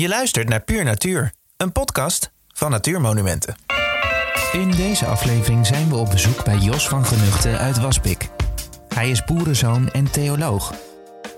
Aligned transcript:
Je 0.00 0.08
luistert 0.08 0.48
naar 0.48 0.60
Puur 0.60 0.84
Natuur, 0.84 1.32
een 1.56 1.72
podcast 1.72 2.32
van 2.48 2.70
Natuurmonumenten. 2.70 3.54
In 4.52 4.70
deze 4.70 5.06
aflevering 5.06 5.66
zijn 5.66 5.88
we 5.88 5.96
op 5.96 6.10
bezoek 6.10 6.44
bij 6.44 6.56
Jos 6.56 6.88
van 6.88 7.04
Genuchten 7.04 7.58
uit 7.58 7.80
Waspik. 7.80 8.28
Hij 8.88 9.10
is 9.10 9.24
boerenzoon 9.24 9.90
en 9.90 10.10
theoloog. 10.10 10.74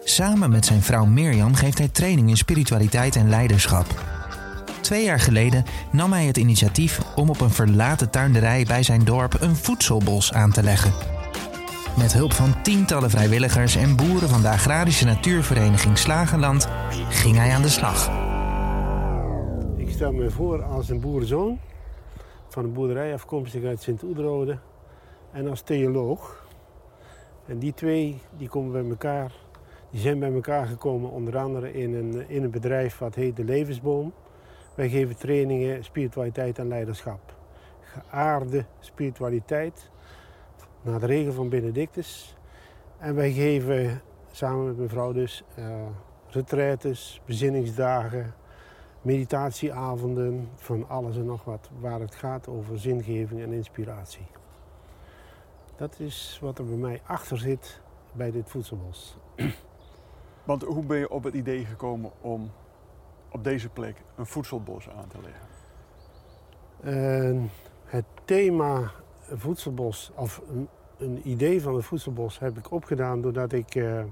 Samen 0.04 0.50
met 0.50 0.64
zijn 0.64 0.82
vrouw 0.82 1.04
Mirjam 1.04 1.54
geeft 1.54 1.78
hij 1.78 1.88
training 1.88 2.28
in 2.28 2.36
spiritualiteit 2.36 3.16
en 3.16 3.28
leiderschap. 3.28 3.86
Twee 4.80 5.04
jaar 5.04 5.20
geleden 5.20 5.64
nam 5.92 6.12
hij 6.12 6.24
het 6.24 6.36
initiatief 6.36 7.00
om 7.16 7.30
op 7.30 7.40
een 7.40 7.50
verlaten 7.50 8.10
tuinderij 8.10 8.64
bij 8.64 8.82
zijn 8.82 9.04
dorp 9.04 9.40
een 9.40 9.56
voedselbos 9.56 10.32
aan 10.32 10.52
te 10.52 10.62
leggen. 10.62 10.92
Met 11.96 12.12
hulp 12.12 12.32
van 12.32 12.62
tientallen 12.62 13.10
vrijwilligers 13.10 13.76
en 13.76 13.96
boeren 13.96 14.28
van 14.28 14.42
de 14.42 14.48
agrarische 14.48 15.04
natuurvereniging 15.04 15.98
Slagenland 15.98 16.68
ging 17.08 17.36
hij 17.36 17.54
aan 17.54 17.62
de 17.62 17.68
slag. 17.68 18.21
Stel 20.02 20.12
me 20.12 20.30
voor 20.30 20.62
als 20.62 20.88
een 20.88 21.00
boerenzoon 21.00 21.58
van 22.48 22.64
een 22.64 22.72
boerderij 22.72 23.12
afkomstig 23.12 23.64
uit 23.64 23.82
Sint-Oederode 23.82 24.58
en 25.32 25.48
als 25.48 25.60
theoloog. 25.60 26.46
En 27.46 27.58
die 27.58 27.74
twee 27.74 28.20
die 28.36 28.48
komen 28.48 28.72
bij 28.72 28.90
elkaar, 28.90 29.32
die 29.90 30.00
zijn 30.00 30.18
bij 30.18 30.32
elkaar 30.32 30.66
gekomen 30.66 31.10
onder 31.10 31.38
andere 31.38 31.72
in 31.72 31.94
een, 31.94 32.28
in 32.28 32.42
een 32.42 32.50
bedrijf 32.50 32.98
wat 32.98 33.14
heet 33.14 33.36
De 33.36 33.44
Levensboom. 33.44 34.12
Wij 34.74 34.88
geven 34.88 35.16
trainingen 35.16 35.84
spiritualiteit 35.84 36.58
en 36.58 36.68
leiderschap. 36.68 37.34
Geaarde 37.80 38.64
spiritualiteit, 38.78 39.90
naar 40.82 41.00
de 41.00 41.06
regel 41.06 41.32
van 41.32 41.48
Benedictus. 41.48 42.36
En 42.98 43.14
wij 43.14 43.32
geven 43.32 44.00
samen 44.30 44.66
met 44.66 44.76
mijn 44.76 44.88
vrouw 44.88 45.12
dus 45.12 45.44
uh, 45.58 45.64
retraites, 46.28 47.20
bezinningsdagen, 47.24 48.34
meditatieavonden, 49.02 50.48
van 50.54 50.88
alles 50.88 51.16
en 51.16 51.24
nog 51.24 51.44
wat, 51.44 51.70
waar 51.80 52.00
het 52.00 52.14
gaat 52.14 52.48
over 52.48 52.78
zingeving 52.78 53.40
en 53.42 53.52
inspiratie. 53.52 54.26
Dat 55.76 56.00
is 56.00 56.38
wat 56.42 56.58
er 56.58 56.64
bij 56.64 56.76
mij 56.76 57.00
achter 57.06 57.38
zit 57.38 57.80
bij 58.12 58.30
dit 58.30 58.50
voedselbos. 58.50 59.16
Want 60.44 60.62
hoe 60.62 60.84
ben 60.84 60.98
je 60.98 61.10
op 61.10 61.24
het 61.24 61.34
idee 61.34 61.64
gekomen 61.64 62.10
om 62.20 62.50
op 63.30 63.44
deze 63.44 63.68
plek 63.68 63.96
een 64.16 64.26
voedselbos 64.26 64.88
aan 64.88 65.08
te 65.08 65.18
leggen? 65.22 65.50
Uh, 66.84 67.42
het 67.84 68.04
thema 68.24 68.90
voedselbos, 69.20 70.12
of 70.14 70.42
een, 70.48 70.68
een, 70.98 71.28
idee 71.28 71.62
van 71.62 71.74
het 71.74 71.84
voedselbos, 71.84 72.38
heb 72.38 72.58
ik 72.58 72.70
opgedaan 72.70 73.20
doordat 73.20 73.52
ik 73.52 73.74
uh, 73.74 74.02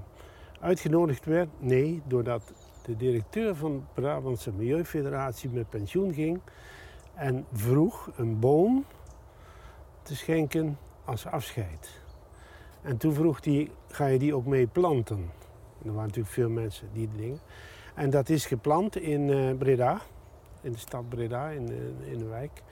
uitgenodigd 0.59 1.25
werd. 1.25 1.49
Nee, 1.59 2.01
doordat 2.05 2.53
de 2.85 2.97
directeur 2.97 3.55
van 3.55 3.71
de 3.71 4.01
Brabantse 4.01 4.51
Milieufederatie 4.51 5.49
met 5.49 5.69
pensioen 5.69 6.13
ging 6.13 6.39
en 7.15 7.45
vroeg 7.51 8.09
een 8.15 8.39
boom 8.39 8.85
te 10.01 10.15
schenken 10.15 10.77
als 11.05 11.25
afscheid. 11.25 12.01
En 12.81 12.97
toen 12.97 13.13
vroeg 13.13 13.45
hij, 13.45 13.71
ga 13.87 14.05
je 14.05 14.19
die 14.19 14.35
ook 14.35 14.45
mee 14.45 14.67
planten? 14.67 15.17
En 15.17 15.87
er 15.87 15.93
waren 15.93 16.07
natuurlijk 16.07 16.33
veel 16.33 16.49
mensen 16.49 16.87
die 16.93 17.09
dingen. 17.15 17.39
En 17.95 18.09
dat 18.09 18.29
is 18.29 18.45
geplant 18.45 18.97
in 18.97 19.27
uh, 19.27 19.57
Breda, 19.57 20.01
in 20.61 20.71
de 20.71 20.77
stad 20.77 21.09
Breda, 21.09 21.49
in, 21.49 21.71
uh, 21.71 22.11
in 22.11 22.17
de 22.17 22.25
wijk. 22.25 22.63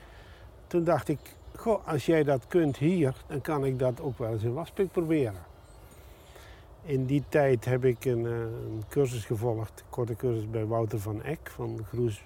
Toen 0.67 0.83
dacht 0.83 1.07
ik, 1.07 1.19
goh, 1.55 1.87
als 1.87 2.05
jij 2.05 2.23
dat 2.23 2.47
kunt 2.47 2.77
hier, 2.77 3.13
dan 3.27 3.41
kan 3.41 3.65
ik 3.65 3.79
dat 3.79 4.01
ook 4.01 4.17
wel 4.17 4.31
eens 4.31 4.43
in 4.43 4.53
Waspik 4.53 4.91
proberen. 4.91 5.48
In 6.89 7.05
die 7.05 7.23
tijd 7.29 7.65
heb 7.65 7.85
ik 7.85 8.05
een, 8.05 8.23
uh, 8.23 8.31
een 8.39 8.83
cursus 8.89 9.25
gevolgd, 9.25 9.79
een 9.79 9.89
korte 9.89 10.15
cursus 10.15 10.49
bij 10.49 10.65
Wouter 10.65 10.99
van 10.99 11.23
Eck 11.23 11.51
van 11.55 11.85
Groes, 11.87 12.23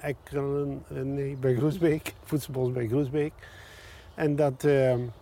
Ekkelen, 0.00 0.84
nee, 0.88 1.36
bij 1.36 1.54
Groesbeek, 1.54 2.14
Voedselbos 2.24 2.72
bij 2.72 2.86
Groesbeek. 2.86 3.32
En, 4.14 4.36
dat, 4.36 4.64
en 4.64 5.12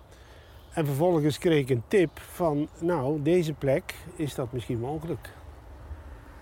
vervolgens 0.72 1.38
kreeg 1.38 1.60
ik 1.60 1.70
een 1.70 1.82
tip 1.88 2.20
van, 2.20 2.68
nou, 2.80 3.22
deze 3.22 3.52
plek 3.52 3.94
is 4.16 4.34
dat 4.34 4.52
misschien 4.52 4.78
mogelijk. 4.78 5.30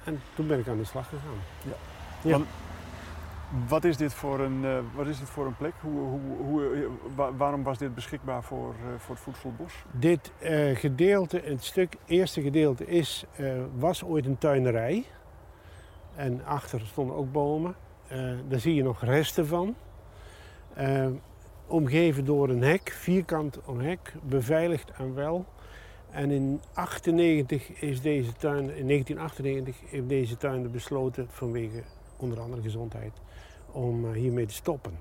En 0.05 0.21
toen 0.35 0.47
ben 0.47 0.59
ik 0.59 0.69
aan 0.69 0.79
de 0.79 0.85
slag 0.85 1.09
gegaan. 1.09 1.39
Ja. 2.23 2.31
ja. 2.31 2.45
Wat, 3.69 3.85
is 3.85 3.97
dit 3.97 4.15
voor 4.15 4.41
een, 4.41 4.65
uh, 4.65 4.79
wat 4.95 5.07
is 5.07 5.19
dit 5.19 5.29
voor 5.29 5.47
een 5.47 5.57
plek? 5.57 5.73
Hoe, 5.81 6.01
hoe, 6.01 6.37
hoe, 6.37 6.89
wa 7.15 7.35
waarom 7.35 7.63
was 7.63 7.79
dit 7.79 7.95
beschikbaar 7.95 8.43
voor, 8.43 8.75
uh, 8.75 8.99
voor 8.99 9.15
het 9.15 9.25
voedselbos? 9.25 9.85
Dit 9.91 10.33
gedeelte, 10.75 11.41
het 11.45 11.65
stuk, 11.65 11.97
eerste 12.07 12.43
gedeelte, 12.43 12.87
is, 12.87 13.25
was 13.77 14.05
ooit 14.05 14.27
een 14.27 14.39
tuinerij. 14.39 15.05
En 16.15 16.45
achter 16.45 16.81
stonden 16.81 17.17
ook 17.17 17.33
bomen. 17.33 17.75
daar 18.49 18.61
zie 18.61 18.75
je 18.75 18.83
nog 18.83 19.05
resten 19.05 19.47
van. 19.47 19.75
omgeven 21.67 22.25
door 22.25 22.49
een 22.49 22.63
hek, 22.63 22.91
vierkant 22.91 23.61
om 23.65 23.81
hek, 23.81 24.13
beveiligd 24.23 24.91
en 24.91 25.15
wel. 25.15 25.45
En 26.11 26.31
in 26.31 26.61
98 26.75 27.69
is 27.69 28.01
deze 28.01 28.33
tuin, 28.33 28.77
in 28.77 28.87
1998 28.87 29.91
heeft 29.91 30.09
deze 30.09 30.37
tuin 30.37 30.71
besloten 30.71 31.27
vanwege 31.31 31.83
onder 32.17 32.41
andere 32.41 32.63
gezondheid 32.63 33.13
om 33.77 34.13
hiermee 34.13 34.47
te 34.47 34.55
stoppen. 34.55 34.99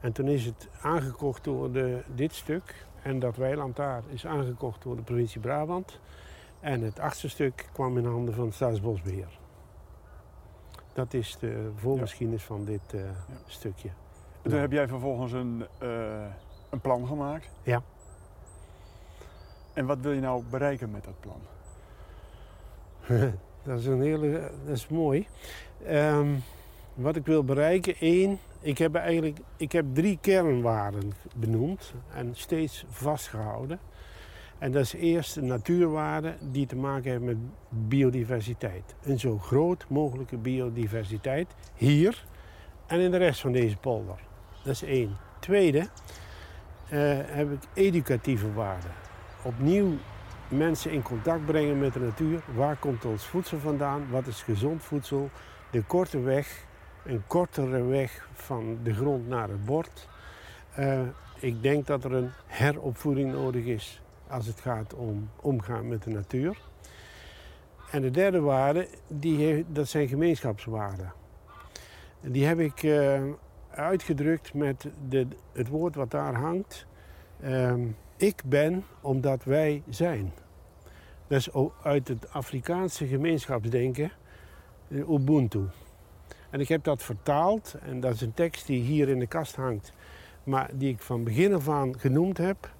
En 0.00 0.12
toen 0.12 0.28
is 0.28 0.44
het 0.44 0.68
aangekocht 0.80 1.44
door 1.44 1.72
de, 1.72 2.02
dit 2.14 2.34
stuk 2.34 2.86
en 3.02 3.18
dat 3.18 3.36
weiland 3.36 3.76
daar 3.76 4.02
is 4.08 4.26
aangekocht 4.26 4.82
door 4.82 4.96
de 4.96 5.02
provincie 5.02 5.40
Brabant. 5.40 6.00
En 6.60 6.82
het 6.82 6.98
achtste 6.98 7.28
stuk 7.28 7.68
kwam 7.72 7.98
in 7.98 8.04
handen 8.04 8.34
van 8.34 8.52
Staatsbosbeheer. 8.52 9.38
Dat 10.92 11.14
is 11.14 11.36
de 11.40 11.70
voorgeschiedenis 11.76 12.40
ja. 12.40 12.46
van 12.46 12.64
dit 12.64 12.94
uh, 12.94 13.00
ja. 13.00 13.10
stukje. 13.46 13.88
En 14.42 14.50
toen 14.50 14.60
heb 14.60 14.72
jij 14.72 14.88
vervolgens 14.88 15.32
een, 15.32 15.66
uh, 15.82 16.24
een 16.70 16.80
plan 16.80 17.06
gemaakt. 17.06 17.50
Ja. 17.62 17.82
En 19.72 19.86
wat 19.86 19.98
wil 20.00 20.12
je 20.12 20.20
nou 20.20 20.42
bereiken 20.50 20.90
met 20.90 21.04
dat 21.04 21.20
plan? 21.20 21.40
dat 23.64 23.78
is 23.78 23.86
een 23.86 24.02
hele, 24.02 24.50
dat 24.64 24.76
is 24.76 24.88
mooi. 24.88 25.26
Um, 25.88 26.42
wat 26.96 27.16
ik 27.16 27.26
wil 27.26 27.44
bereiken, 27.44 27.94
één, 28.00 28.38
ik 28.60 28.78
heb 28.78 28.94
eigenlijk, 28.94 29.38
ik 29.56 29.72
heb 29.72 29.86
drie 29.92 30.18
kernwaarden 30.20 31.12
benoemd 31.36 31.94
en 32.14 32.30
steeds 32.32 32.84
vastgehouden. 32.88 33.78
En 34.58 34.72
dat 34.72 34.82
is 34.82 34.92
eerst 34.92 35.34
de 35.34 35.42
natuurwaarde 35.42 36.34
die 36.40 36.66
te 36.66 36.76
maken 36.76 37.10
heeft 37.10 37.22
met 37.22 37.36
biodiversiteit. 37.68 38.94
Een 39.02 39.18
zo 39.18 39.38
groot 39.38 39.86
mogelijke 39.88 40.36
biodiversiteit 40.36 41.54
hier 41.74 42.24
en 42.86 43.00
in 43.00 43.10
de 43.10 43.16
rest 43.16 43.40
van 43.40 43.52
deze 43.52 43.76
polder. 43.76 44.18
Dat 44.64 44.72
is 44.72 44.82
één. 44.82 45.16
Tweede 45.40 45.78
uh, 45.78 45.88
heb 47.24 47.52
ik 47.52 47.60
educatieve 47.74 48.52
waarden 48.52 48.90
opnieuw 49.46 49.92
mensen 50.48 50.90
in 50.90 51.02
contact 51.02 51.44
brengen 51.44 51.78
met 51.78 51.92
de 51.92 52.00
natuur. 52.00 52.40
Waar 52.54 52.76
komt 52.76 53.04
ons 53.04 53.24
voedsel 53.24 53.58
vandaan? 53.58 54.06
Wat 54.10 54.26
is 54.26 54.42
gezond 54.42 54.82
voedsel? 54.82 55.30
De 55.70 55.82
korte 55.82 56.20
weg, 56.20 56.65
een 57.06 57.22
kortere 57.26 57.84
weg 57.84 58.28
van 58.32 58.78
de 58.82 58.94
grond 58.94 59.28
naar 59.28 59.48
het 59.48 59.64
bord. 59.64 60.08
Uh, 60.78 61.00
ik 61.38 61.62
denk 61.62 61.86
dat 61.86 62.04
er 62.04 62.12
een 62.12 62.30
heropvoeding 62.46 63.32
nodig 63.32 63.64
is 63.64 64.02
als 64.28 64.46
het 64.46 64.60
gaat 64.60 64.94
om 64.94 65.30
omgaan 65.40 65.88
met 65.88 66.02
de 66.02 66.10
natuur. 66.10 66.58
En 67.90 68.02
de 68.02 68.10
derde 68.10 68.40
waarde, 68.40 68.88
die 69.08 69.64
dat 69.68 69.88
zijn 69.88 70.08
gemeenschapswaarden. 70.08 71.12
Die 72.20 72.46
heb 72.46 72.58
ik 72.58 72.82
uh, 72.82 73.22
uitgedrukt 73.70 74.54
met 74.54 74.88
de, 75.08 75.26
het 75.52 75.68
woord 75.68 75.94
wat 75.94 76.10
daar 76.10 76.34
hangt. 76.34 76.86
Uh, 77.40 77.74
ik 78.16 78.42
ben 78.44 78.84
omdat 79.00 79.44
wij 79.44 79.82
zijn. 79.88 80.32
Dat 81.26 81.38
is 81.38 81.48
uit 81.82 82.08
het 82.08 82.32
Afrikaanse 82.32 83.06
gemeenschapsdenken, 83.06 84.12
Ubuntu. 84.88 85.68
En 86.56 86.62
ik 86.62 86.68
heb 86.68 86.84
dat 86.84 87.02
vertaald 87.02 87.74
en 87.82 88.00
dat 88.00 88.14
is 88.14 88.20
een 88.20 88.34
tekst 88.34 88.66
die 88.66 88.82
hier 88.82 89.08
in 89.08 89.18
de 89.18 89.26
kast 89.26 89.56
hangt, 89.56 89.92
maar 90.44 90.70
die 90.72 90.92
ik 90.92 91.00
van 91.00 91.24
begin 91.24 91.54
af 91.54 91.68
aan 91.68 91.98
genoemd 91.98 92.38
heb. 92.38 92.70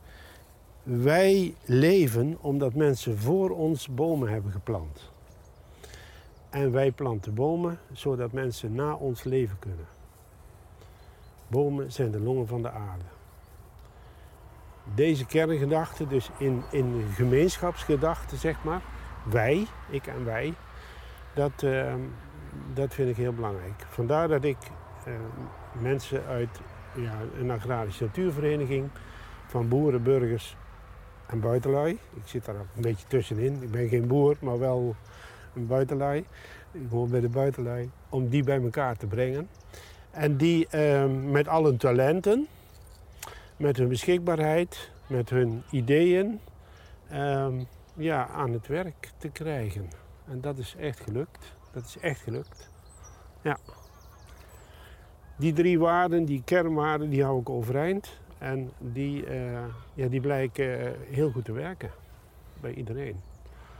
Wij 0.82 1.54
leven 1.64 2.36
omdat 2.40 2.74
mensen 2.74 3.18
voor 3.18 3.50
ons 3.50 3.88
bomen 3.88 4.28
hebben 4.28 4.52
geplant. 4.52 5.10
En 6.50 6.72
wij 6.72 6.90
planten 6.90 7.34
bomen 7.34 7.78
zodat 7.92 8.32
mensen 8.32 8.74
na 8.74 8.94
ons 8.94 9.24
leven 9.24 9.58
kunnen. 9.58 9.86
Bomen 11.48 11.92
zijn 11.92 12.10
de 12.10 12.20
longen 12.20 12.46
van 12.46 12.62
de 12.62 12.70
aarde 12.70 13.04
deze 14.94 15.26
kerngedachte, 15.26 16.06
dus 16.06 16.30
in, 16.38 16.62
in 16.70 17.04
gemeenschapsgedachte, 17.14 18.36
zeg 18.36 18.64
maar, 18.64 18.80
wij, 19.24 19.66
ik 19.90 20.06
en 20.06 20.24
wij, 20.24 20.54
dat, 21.34 21.62
uh, 21.62 21.94
dat 22.74 22.94
vind 22.94 23.08
ik 23.08 23.16
heel 23.16 23.32
belangrijk. 23.32 23.84
Vandaar 23.88 24.28
dat 24.28 24.44
ik 24.44 24.56
uh, 25.08 25.14
mensen 25.80 26.24
uit 26.24 26.60
ja, 26.94 27.14
een 27.38 27.50
agrarische 27.50 28.04
natuurvereniging, 28.04 28.88
van 29.46 29.68
boeren, 29.68 30.02
burgers 30.02 30.56
en 31.26 31.40
buitenlui, 31.40 31.98
ik 32.14 32.22
zit 32.24 32.44
daar 32.44 32.54
een 32.54 32.82
beetje 32.82 33.06
tussenin, 33.06 33.62
ik 33.62 33.70
ben 33.70 33.88
geen 33.88 34.06
boer, 34.06 34.36
maar 34.40 34.58
wel 34.58 34.94
een 35.54 35.66
buitenlui, 35.66 36.24
gewoon 36.88 37.10
bij 37.10 37.20
de 37.20 37.28
buitenlui, 37.28 37.90
om 38.08 38.28
die 38.28 38.44
bij 38.44 38.62
elkaar 38.62 38.96
te 38.96 39.06
brengen. 39.06 39.48
En 40.10 40.36
die 40.36 40.68
ehm, 40.68 41.30
met 41.30 41.48
al 41.48 41.64
hun 41.64 41.76
talenten, 41.76 42.46
met 43.56 43.76
hun 43.76 43.88
beschikbaarheid, 43.88 44.90
met 45.06 45.30
hun 45.30 45.62
ideeën, 45.70 46.40
ehm, 47.08 47.54
ja, 47.94 48.28
aan 48.28 48.52
het 48.52 48.66
werk 48.66 49.10
te 49.18 49.28
krijgen. 49.28 49.88
En 50.28 50.40
dat 50.40 50.58
is 50.58 50.74
echt 50.78 51.00
gelukt. 51.00 51.55
Dat 51.76 51.84
is 51.84 51.98
echt 51.98 52.20
gelukt. 52.20 52.70
Ja. 53.42 53.58
Die 55.36 55.52
drie 55.52 55.78
waarden, 55.78 56.24
die 56.24 56.42
kernwaarden, 56.42 57.10
die 57.10 57.24
hou 57.24 57.40
ik 57.40 57.48
overeind. 57.48 58.18
En 58.38 58.72
die, 58.78 59.26
eh, 59.26 59.64
ja, 59.94 60.08
die 60.08 60.20
blijken 60.20 60.80
eh, 60.80 61.14
heel 61.14 61.30
goed 61.30 61.44
te 61.44 61.52
werken 61.52 61.90
bij 62.60 62.72
iedereen. 62.74 63.20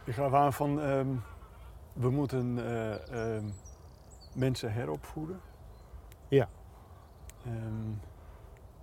Je 0.04 0.12
gaf 0.12 0.32
aan 0.32 0.52
van 0.52 0.80
ehm, 0.80 1.08
we 1.92 2.10
moeten 2.10 2.58
eh, 2.58 3.34
ehm, 3.34 3.44
mensen 4.32 4.72
heropvoeden. 4.72 5.40
Ja. 6.28 6.48
Ehm, 7.44 7.92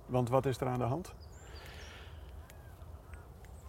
want 0.06 0.30
wat 0.30 0.46
is 0.46 0.60
er 0.60 0.68
aan 0.68 0.80
de 0.80 0.86
hand? 0.86 1.16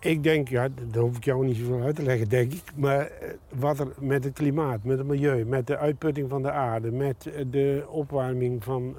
Ik 0.05 0.23
denk, 0.23 0.49
ja, 0.49 0.69
daar 0.91 1.03
hoef 1.03 1.17
ik 1.17 1.25
jou 1.25 1.45
niet 1.45 1.57
zoveel 1.57 1.83
uit 1.83 1.97
te 1.97 2.03
leggen, 2.03 2.29
denk 2.29 2.53
ik. 2.53 2.63
Maar 2.77 3.01
eh, 3.01 3.29
wat 3.49 3.79
er 3.79 3.89
met 3.99 4.25
het 4.25 4.33
klimaat, 4.33 4.85
met 4.85 4.99
het 4.99 5.07
milieu, 5.07 5.45
met 5.45 5.67
de 5.67 5.77
uitputting 5.77 6.31
van 6.31 6.43
de 6.43 6.51
aarde, 6.51 6.93
met 6.93 7.31
de 7.51 7.85
opwarming 7.89 8.65
van, 8.65 8.97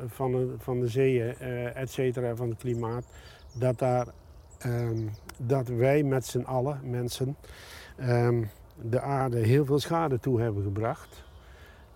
van, 0.58 0.80
de, 0.80 0.88
zeeën, 0.88 1.36
uh, 1.42 1.78
et 1.78 1.92
cetera, 1.92 2.36
van 2.36 2.50
het 2.50 2.58
klimaat, 2.58 3.06
dat, 3.54 3.80
daar, 3.80 4.08
ehm, 4.58 4.98
dat 5.38 5.68
wij 5.68 6.04
met 6.04 6.26
z'n 6.26 6.42
allen, 6.42 6.80
mensen, 6.84 7.36
ehm, 7.98 8.44
de 8.82 9.02
aarde 9.02 9.38
heel 9.38 9.66
veel 9.66 9.80
schade 9.80 10.20
toe 10.20 10.42
hebben 10.42 10.64
gebracht. 10.64 11.24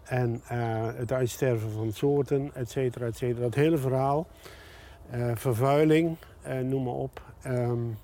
En 0.03 0.41
het 0.95 1.11
uitsterven 1.11 1.71
van 1.71 1.91
soorten, 1.91 2.51
et 2.53 2.69
cetera, 2.69 3.05
et 3.05 3.17
cetera. 3.17 3.41
Dat 3.41 3.55
hele 3.55 3.77
verhaal, 3.77 4.27
vervuiling, 5.33 6.17
noem 6.63 6.83
maar 6.83 6.93
op. 6.93 7.21
Um, 7.47 7.97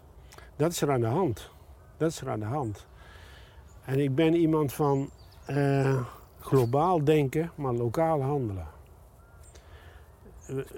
dat 0.56 0.72
is 0.72 0.82
er 0.82 0.92
aan 0.92 1.02
de 1.02 1.08
hand. 1.08 1.50
Dat 1.98 2.12
is 2.12 2.22
er 2.22 2.30
aan 2.30 2.40
de 2.40 2.46
hand. 2.46 2.86
En 3.86 4.00
ik 4.00 4.16
ben 4.16 4.36
iemand 4.36 4.74
van 4.74 5.10
uh, 5.50 6.02
globaal 6.40 7.04
denken, 7.04 7.52
maar 7.56 7.74
lokaal 7.74 8.22
handelen. 8.22 8.68
Het 10.46 10.72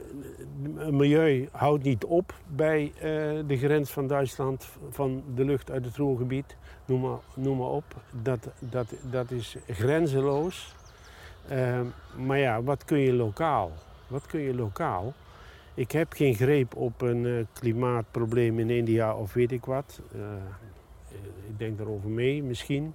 eh, 0.77 0.87
milieu 0.87 1.49
houdt 1.51 1.83
niet 1.83 2.05
op 2.05 2.33
bij 2.47 2.91
uh, 2.95 3.01
de 3.47 3.57
grens 3.57 3.91
van 3.91 4.07
Duitsland, 4.07 4.67
van 4.89 5.23
de 5.35 5.45
lucht 5.45 5.71
uit 5.71 5.85
het 5.85 5.95
Roergebied, 5.95 6.55
noem 6.85 7.01
maar, 7.01 7.17
noem 7.33 7.57
maar 7.57 7.67
op. 7.67 7.95
Dat, 8.21 8.47
dat, 8.59 8.93
dat 9.11 9.31
is 9.31 9.55
grenzeloos. 9.67 10.75
Maar 12.15 12.37
ja, 12.37 12.61
wat 12.63 12.85
kun 12.85 12.99
je 12.99 13.13
lokaal? 13.13 13.71
Wat 14.07 14.25
kun 14.25 14.39
je 14.39 14.55
lokaal? 14.55 15.13
Ik 15.77 15.91
heb 15.91 16.13
geen 16.13 16.33
greep 16.33 16.75
op 16.75 17.01
een 17.01 17.23
uh, 17.23 17.45
klimaatprobleem 17.53 18.59
in 18.59 18.69
India 18.69 19.15
of 19.15 19.33
weet 19.33 19.51
ik 19.51 19.65
wat. 19.65 20.01
Uh, 20.15 20.21
ik 21.47 21.59
denk 21.59 21.77
daarover 21.77 22.09
mee 22.09 22.43
misschien. 22.43 22.93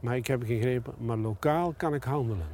Maar 0.00 0.16
ik 0.16 0.26
heb 0.26 0.42
geen 0.42 0.60
greep. 0.60 0.94
Maar 0.98 1.16
lokaal 1.16 1.74
kan 1.76 1.94
ik 1.94 2.02
handelen. 2.02 2.46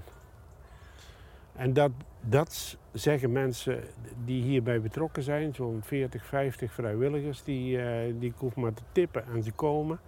En 1.53 1.73
dat, 1.73 1.91
dat 2.21 2.79
zeggen 2.93 3.33
mensen 3.33 3.85
die 4.25 4.43
hierbij 4.43 4.81
betrokken 4.81 5.23
zijn, 5.23 5.55
zo'n 5.55 5.81
40, 5.83 6.25
50 6.25 6.73
vrijwilligers, 6.73 7.43
die, 7.43 7.77
uh, 7.77 8.15
die 8.19 8.33
hoef 8.37 8.55
maar 8.57 8.75
te 8.75 8.83
tippen 8.93 9.25
en 9.27 9.43
ze 9.43 9.53
komen. 9.53 10.01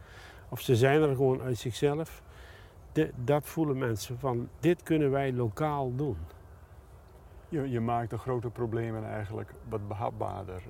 Of 0.48 0.60
ze 0.60 0.76
zijn 0.76 1.02
er 1.02 1.16
gewoon 1.16 1.42
uit 1.42 1.58
zichzelf. 1.58 2.22
Dat 3.24 3.46
voelen 3.46 3.78
mensen 3.78 4.18
van, 4.18 4.48
dit 4.60 4.82
kunnen 4.82 5.10
wij 5.10 5.32
lokaal 5.32 5.94
doen. 5.96 6.16
Je, 7.54 7.70
je 7.70 7.80
maakt 7.80 8.10
de 8.10 8.18
grote 8.18 8.50
problemen 8.50 9.04
eigenlijk 9.04 9.50
wat 9.68 9.88
behapbaarder. 9.88 10.54
Eh. 10.54 10.62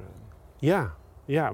Ja, 0.57 0.95
ja, 1.25 1.53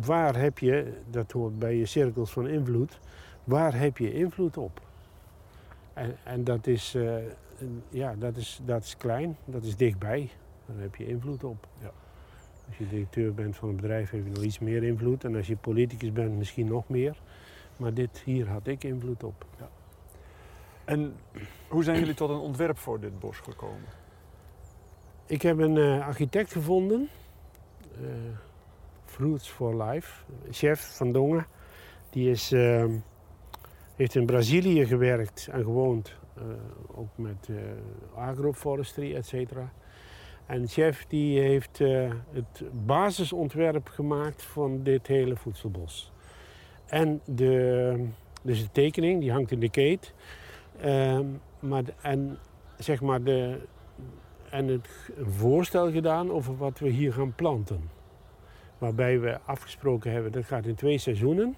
waar 0.00 0.36
heb 0.36 0.58
je, 0.58 1.00
dat 1.10 1.32
hoort 1.32 1.58
bij 1.58 1.76
je 1.76 1.86
cirkels 1.86 2.32
van 2.32 2.48
invloed, 2.48 3.00
waar 3.44 3.78
heb 3.78 3.98
je 3.98 4.12
invloed 4.12 4.56
op? 4.56 4.80
En, 5.92 6.16
en 6.24 6.44
dat, 6.44 6.66
is, 6.66 6.94
uh, 6.94 7.14
ja, 7.88 8.14
dat, 8.18 8.36
is, 8.36 8.60
dat 8.64 8.82
is 8.82 8.96
klein, 8.96 9.36
dat 9.44 9.64
is 9.64 9.76
dichtbij, 9.76 10.30
daar 10.66 10.82
heb 10.82 10.94
je 10.94 11.06
invloed 11.06 11.44
op. 11.44 11.66
Ja. 11.80 11.90
Als 12.66 12.76
je 12.78 12.88
directeur 12.88 13.34
bent 13.34 13.56
van 13.56 13.68
een 13.68 13.76
bedrijf 13.76 14.10
heb 14.10 14.24
je 14.24 14.30
nog 14.30 14.42
iets 14.42 14.58
meer 14.58 14.82
invloed 14.82 15.24
en 15.24 15.36
als 15.36 15.46
je 15.46 15.56
politicus 15.56 16.12
bent 16.12 16.36
misschien 16.36 16.66
nog 16.66 16.88
meer. 16.88 17.20
Maar 17.76 17.94
dit, 17.94 18.22
hier 18.24 18.48
had 18.48 18.66
ik 18.66 18.84
invloed 18.84 19.24
op. 19.24 19.44
Ja. 19.58 19.68
En 20.84 21.14
hoe 21.68 21.84
zijn 21.84 21.98
jullie 21.98 22.14
tot 22.14 22.30
een 22.30 22.36
ontwerp 22.36 22.78
voor 22.78 23.00
dit 23.00 23.18
bos 23.18 23.38
gekomen? 23.38 24.03
Ik 25.26 25.42
heb 25.42 25.58
een 25.58 25.76
uh, 25.76 26.06
architect 26.06 26.52
gevonden, 26.52 27.08
uh, 28.00 28.08
Fruits 29.04 29.48
for 29.48 29.82
Life, 29.82 30.24
chef 30.50 30.96
van 30.96 31.12
Dongen. 31.12 31.46
Die 32.10 32.30
is, 32.30 32.52
uh, 32.52 32.84
heeft 33.96 34.14
in 34.14 34.26
Brazilië 34.26 34.86
gewerkt 34.86 35.48
en 35.52 35.62
gewoond, 35.62 36.16
ook 36.94 37.08
met 37.14 37.48
agroforestry, 38.14 39.14
et 39.14 39.26
cetera. 39.26 39.72
En 40.46 40.68
chef 40.68 41.06
die 41.06 41.40
heeft 41.40 41.78
het 42.30 42.64
basisontwerp 42.86 43.88
gemaakt 43.88 44.42
van 44.42 44.82
dit 44.82 45.06
hele 45.06 45.36
voedselbos. 45.36 46.12
En 46.86 47.20
de, 47.24 48.06
dus 48.42 48.62
de 48.62 48.70
tekening, 48.72 49.20
die 49.20 49.32
hangt 49.32 49.50
in 49.50 49.60
de 49.60 49.70
keet. 49.70 50.14
Ehm, 50.80 51.26
maar 51.60 51.84
en 52.02 52.38
zeg 52.78 53.00
maar 53.00 53.22
de, 53.22 53.60
en 54.54 54.68
het 54.68 54.88
voorstel 55.20 55.90
gedaan 55.90 56.30
over 56.30 56.56
wat 56.56 56.78
we 56.78 56.88
hier 56.88 57.12
gaan 57.12 57.34
planten. 57.34 57.90
Waarbij 58.78 59.20
we 59.20 59.40
afgesproken 59.44 60.12
hebben, 60.12 60.32
dat 60.32 60.44
gaat 60.44 60.66
in 60.66 60.74
twee 60.74 60.98
seizoenen. 60.98 61.56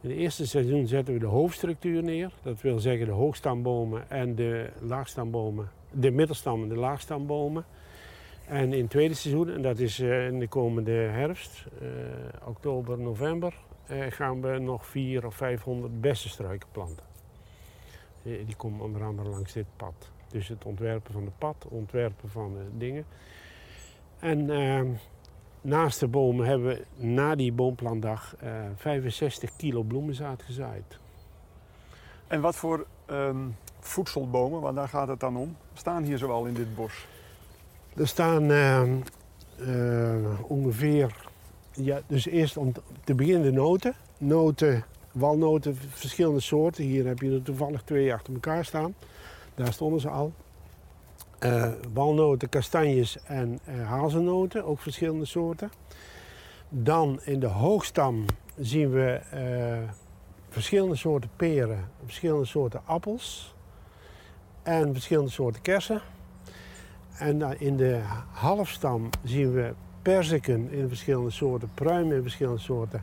In 0.00 0.10
het 0.10 0.18
eerste 0.18 0.46
seizoen 0.46 0.86
zetten 0.86 1.14
we 1.14 1.20
de 1.20 1.26
hoofdstructuur 1.26 2.02
neer. 2.02 2.30
Dat 2.42 2.60
wil 2.60 2.78
zeggen 2.78 3.06
de 3.06 3.12
hoogstambomen 3.12 4.10
en 4.10 4.34
de 4.34 4.70
laagstambomen. 4.80 5.70
De 5.90 6.10
middelstam 6.10 6.62
en 6.62 6.68
de 6.68 6.76
laagstambomen. 6.76 7.64
En 8.46 8.72
in 8.72 8.80
het 8.80 8.90
tweede 8.90 9.14
seizoen, 9.14 9.50
en 9.50 9.62
dat 9.62 9.78
is 9.78 10.00
eh, 10.00 10.26
in 10.26 10.38
de 10.38 10.48
komende 10.48 10.90
herfst, 10.90 11.64
uh, 11.82 11.88
oktober, 12.46 12.98
november, 12.98 13.54
uh, 13.90 14.04
gaan 14.08 14.40
we 14.40 14.58
nog 14.58 14.86
400 14.86 15.24
of 15.24 15.34
500 15.34 16.00
bessenstruiken 16.00 16.68
planten. 16.72 17.04
Die 18.22 18.56
komen 18.56 18.80
onder 18.80 19.04
andere 19.04 19.28
langs 19.28 19.52
dit 19.52 19.66
pad. 19.76 20.14
Dus 20.28 20.48
het 20.48 20.64
ontwerpen 20.64 21.12
van 21.12 21.24
de 21.24 21.30
pad, 21.38 21.66
ontwerpen 21.68 22.28
van 22.28 22.52
de 22.52 22.78
dingen. 22.78 23.04
En 24.18 24.50
ehm, 24.50 24.86
naast 25.60 26.00
de 26.00 26.08
bomen 26.08 26.46
hebben 26.46 26.68
we 26.68 26.84
na 27.06 27.34
die 27.34 27.52
boomplandag 27.52 28.34
65 28.76 29.50
eh, 29.50 29.56
kilo 29.56 29.82
bloemenzaad 29.82 30.42
gezaaid. 30.42 30.98
En 32.26 32.40
wat 32.40 32.56
voor 32.56 32.86
ehm, 33.06 33.48
voedselbomen, 33.80 34.60
want 34.60 34.76
daar 34.76 34.88
gaat 34.88 35.08
het 35.08 35.20
dan 35.20 35.36
om, 35.36 35.56
staan 35.74 36.02
hier 36.02 36.18
zoal 36.18 36.44
in 36.44 36.54
dit 36.54 36.74
bos? 36.74 37.06
Er 37.96 38.08
staan 38.08 38.50
ehm, 38.50 38.96
eh, 39.58 40.40
ongeveer, 40.50 41.16
ja, 41.72 42.00
dus 42.06 42.26
eerst 42.26 42.56
om 42.56 42.72
te 43.04 43.14
beginnen 43.14 43.42
de 43.42 43.52
noten. 43.52 43.94
Noten, 44.18 44.84
walnoten, 45.12 45.76
verschillende 45.76 46.40
soorten. 46.40 46.84
Hier 46.84 47.06
heb 47.06 47.18
je 47.18 47.30
er 47.30 47.42
toevallig 47.42 47.82
twee 47.82 48.12
achter 48.12 48.34
elkaar 48.34 48.64
staan. 48.64 48.94
Daar 49.56 49.72
stonden 49.72 50.00
ze 50.00 50.08
al. 50.08 50.32
Uh, 51.40 51.68
walnoten, 51.92 52.48
kastanjes 52.48 53.18
en 53.24 53.58
uh, 53.68 53.88
hazelnoten, 53.88 54.64
ook 54.64 54.80
verschillende 54.80 55.24
soorten. 55.24 55.70
Dan 56.68 57.20
in 57.24 57.40
de 57.40 57.46
hoogstam 57.46 58.24
zien 58.58 58.90
we 58.90 59.20
uh, 59.34 59.90
verschillende 60.48 60.96
soorten 60.96 61.30
peren, 61.36 61.88
verschillende 62.04 62.44
soorten 62.44 62.80
appels 62.84 63.54
en 64.62 64.92
verschillende 64.92 65.30
soorten 65.30 65.62
kersen. 65.62 66.00
En 67.18 67.60
in 67.60 67.76
de 67.76 68.00
halfstam 68.32 69.10
zien 69.24 69.52
we 69.52 69.74
perziken 70.02 70.70
in 70.70 70.88
verschillende 70.88 71.30
soorten, 71.30 71.70
pruimen 71.74 72.16
in 72.16 72.22
verschillende 72.22 72.60
soorten 72.60 73.02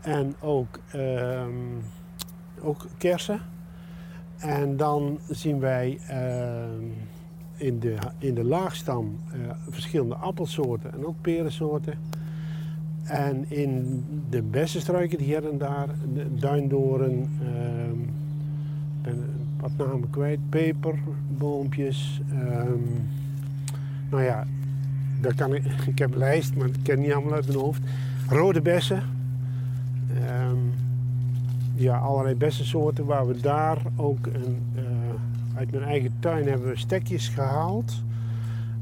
en 0.00 0.36
ook, 0.40 0.78
ehm, 0.92 1.78
ook 2.62 2.86
kersen. 2.98 3.40
En 4.40 4.76
dan 4.76 5.18
zien 5.28 5.58
wij 5.58 5.98
uh, 6.10 6.64
in, 7.56 7.78
de, 7.78 7.96
in 8.18 8.34
de 8.34 8.44
laagstam 8.44 9.18
uh, 9.34 9.50
verschillende 9.68 10.14
appelsoorten 10.14 10.92
en 10.92 11.06
ook 11.06 11.20
perensoorten. 11.20 11.94
En 13.02 13.44
in 13.48 14.04
de 14.30 14.42
bessenstruiken 14.42 15.20
hier 15.20 15.48
en 15.48 15.58
daar, 15.58 15.88
de 16.14 16.34
duindoren, 16.34 17.28
ben 19.02 19.24
wat 19.60 19.70
namen 19.76 20.10
kwijt, 20.10 20.38
peperboompjes. 20.48 22.20
Ehm, 22.30 22.78
nou 24.10 24.22
ja, 24.22 24.46
daar 25.20 25.34
kan 25.34 25.54
ik, 25.54 25.64
ik 25.86 25.98
heb 25.98 26.12
een 26.12 26.18
lijst, 26.18 26.54
maar 26.54 26.66
ik 26.66 26.74
ken 26.82 27.00
niet 27.00 27.12
allemaal 27.12 27.32
uit 27.32 27.46
mijn 27.46 27.58
hoofd. 27.58 27.82
Rode 28.28 28.60
bessen. 28.60 29.02
Ja, 31.80 31.98
allerlei 31.98 32.34
bessensoorten 32.34 33.04
waar 33.04 33.26
we 33.26 33.40
daar 33.40 33.78
ook 33.96 34.26
een, 34.26 34.72
uh, 34.74 34.82
uit 35.54 35.70
mijn 35.70 35.82
eigen 35.84 36.16
tuin 36.18 36.48
hebben 36.48 36.68
we 36.68 36.76
stekjes 36.76 37.28
gehaald. 37.28 38.02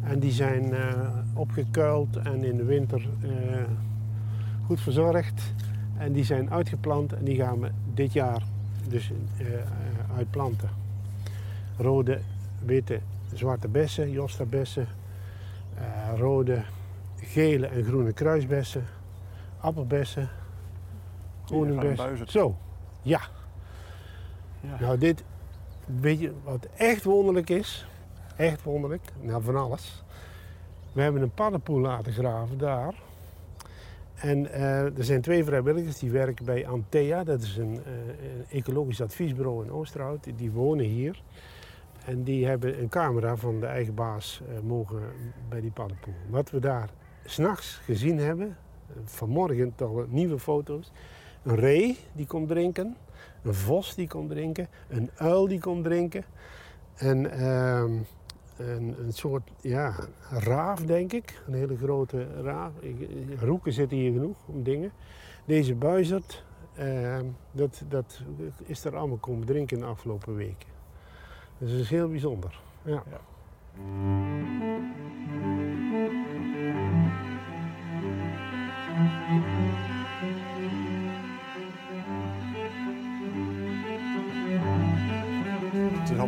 En 0.02 0.18
die 0.18 0.32
zijn 0.32 0.64
uh, 0.64 0.78
opgekuild 1.34 2.16
en 2.16 2.44
in 2.44 2.56
de 2.56 2.64
winter 2.64 3.08
uh, 3.22 3.30
goed 4.66 4.80
verzorgd. 4.80 5.52
En 5.98 6.12
die 6.12 6.24
zijn 6.24 6.50
uitgeplant 6.50 7.12
en 7.12 7.24
die 7.24 7.36
gaan 7.36 7.60
we 7.60 7.70
dit 7.94 8.12
jaar 8.12 8.42
dus 8.88 9.12
uitplanten. 10.16 10.68
Rode, 11.76 12.20
witte, 12.64 13.00
zwarte 13.32 13.68
bessen, 13.68 14.10
Josta 14.10 14.44
bessen. 14.44 14.86
rode, 16.16 16.62
gele 17.16 17.66
en 17.66 17.84
groene 17.84 18.12
kruisbessen. 18.12 18.84
Appelbessen. 19.60 20.28
Honingbessen. 21.46 22.28
Zo, 22.28 22.56
ja. 23.02 23.20
ja. 24.60 24.80
Nou, 24.80 24.98
dit, 24.98 25.24
weet 26.00 26.20
je 26.20 26.32
wat 26.44 26.68
echt 26.76 27.04
wonderlijk 27.04 27.50
is? 27.50 27.86
Echt 28.36 28.62
wonderlijk, 28.62 29.02
nou 29.20 29.42
van 29.42 29.56
alles. 29.56 30.04
We 30.92 31.02
hebben 31.02 31.22
een 31.22 31.34
paddenpoel 31.34 31.80
laten 31.80 32.12
graven 32.12 32.58
daar. 32.58 32.94
En 34.14 34.46
uh, 34.46 34.98
er 34.98 35.04
zijn 35.04 35.20
twee 35.20 35.44
vrijwilligers 35.44 35.98
die 35.98 36.10
werken 36.10 36.44
bij 36.44 36.66
Antea. 36.66 37.24
Dat 37.24 37.42
is 37.42 37.56
een, 37.56 37.74
uh, 37.74 37.92
een 38.38 38.44
ecologisch 38.50 39.02
adviesbureau 39.02 39.64
in 39.64 39.70
Oosterhout. 39.70 40.28
Die 40.36 40.50
wonen 40.50 40.84
hier. 40.84 41.22
En 42.04 42.22
die 42.22 42.46
hebben 42.46 42.80
een 42.80 42.88
camera 42.88 43.36
van 43.36 43.60
de 43.60 43.66
eigen 43.66 43.94
baas 43.94 44.40
uh, 44.42 44.58
mogen 44.60 45.02
bij 45.48 45.60
die 45.60 45.70
paddenpoel. 45.70 46.14
Wat 46.28 46.50
we 46.50 46.60
daar 46.60 46.90
s'nachts 47.24 47.80
gezien 47.84 48.18
hebben, 48.18 48.56
vanmorgen 49.04 49.72
toch 49.74 50.06
nieuwe 50.08 50.38
foto's. 50.38 50.92
Een 51.42 51.56
ree 51.56 51.98
die 52.12 52.26
komt 52.26 52.48
drinken, 52.48 52.96
een 53.42 53.54
vos 53.54 53.94
die 53.94 54.08
komt 54.08 54.30
drinken, 54.30 54.68
een 54.88 55.10
uil 55.16 55.48
die 55.48 55.60
komt 55.60 55.84
drinken. 55.84 56.24
En 56.94 57.30
ehm, 57.30 57.92
een, 58.56 58.96
een, 59.00 59.12
soort 59.12 59.50
ja, 59.60 59.94
raaf, 60.30 60.80
denk 60.80 61.12
ik. 61.12 61.42
Een 61.46 61.54
hele 61.54 61.76
grote 61.76 62.42
raaf. 62.42 62.72
Roeken 63.40 63.72
zitten 63.72 63.96
hier 63.96 64.12
genoeg 64.12 64.36
om 64.46 64.62
dingen. 64.62 64.92
Deze 65.44 65.74
buizerd, 65.74 66.44
uh, 66.78 67.18
dat, 67.52 67.82
dat 67.88 68.22
is 68.64 68.84
er 68.84 68.96
allemaal 68.96 69.16
komen 69.16 69.46
drinken 69.46 69.76
in 69.76 69.82
de 69.82 69.88
afgelopen 69.88 70.34
weken. 70.34 70.68
Dus 71.58 71.70
dat 71.70 71.80
is 71.80 71.90
heel 71.90 72.08
bijzonder. 72.08 72.60
Ja. 72.82 73.02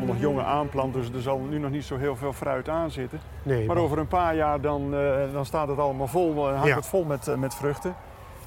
Allemaal 0.00 0.14
nog 0.14 0.33
jonge 0.33 0.42
aanplant, 0.42 0.95
dus 0.95 1.11
er 1.12 1.23
zal 1.23 1.38
nu 1.38 1.59
nog 1.59 1.71
niet 1.71 1.85
zo 1.85 1.97
heel 1.97 2.16
veel 2.16 2.33
fruit 2.33 2.69
aan 2.69 2.90
zitten. 2.90 3.21
Nee, 3.42 3.66
maar 3.66 3.76
over 3.76 3.99
een 3.99 4.07
paar 4.07 4.37
jaar 4.37 4.61
dan, 4.61 4.95
uh, 4.95 5.33
dan 5.33 5.47
staat 5.47 5.69
het 5.69 5.78
allemaal 5.78 6.07
vol, 6.07 6.50
uh, 6.50 6.59
hangt 6.59 6.75
het 6.75 6.87
vol 6.87 7.04
met, 7.04 7.28
uh, 7.28 7.35
met 7.35 7.54
vruchten. 7.54 7.95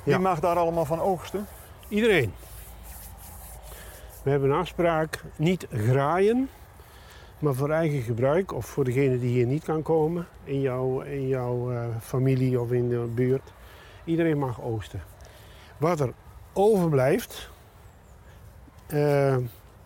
Wie 0.03 0.13
ja. 0.13 0.19
mag 0.19 0.39
daar 0.39 0.55
allemaal 0.55 0.85
van 0.85 0.99
oogsten? 0.99 1.47
Iedereen. 1.87 2.33
We 4.23 4.29
hebben 4.29 4.49
een 4.49 4.57
afspraak, 4.57 5.23
niet 5.35 5.67
graaien, 5.71 6.49
maar 7.39 7.53
voor 7.53 7.69
eigen 7.69 8.01
gebruik 8.01 8.53
of 8.53 8.65
voor 8.65 8.83
degene 8.83 9.19
die 9.19 9.29
hier 9.29 9.45
niet 9.45 9.63
kan 9.63 9.81
komen, 9.81 10.27
in 10.43 10.61
jouw, 10.61 11.01
in 11.01 11.27
jouw 11.27 11.71
familie 12.01 12.61
of 12.61 12.71
in 12.71 12.89
de 12.89 13.09
buurt. 13.15 13.53
Iedereen 14.03 14.37
mag 14.37 14.61
oogsten. 14.61 15.01
Wat 15.77 15.99
er 15.99 16.13
overblijft, 16.53 17.49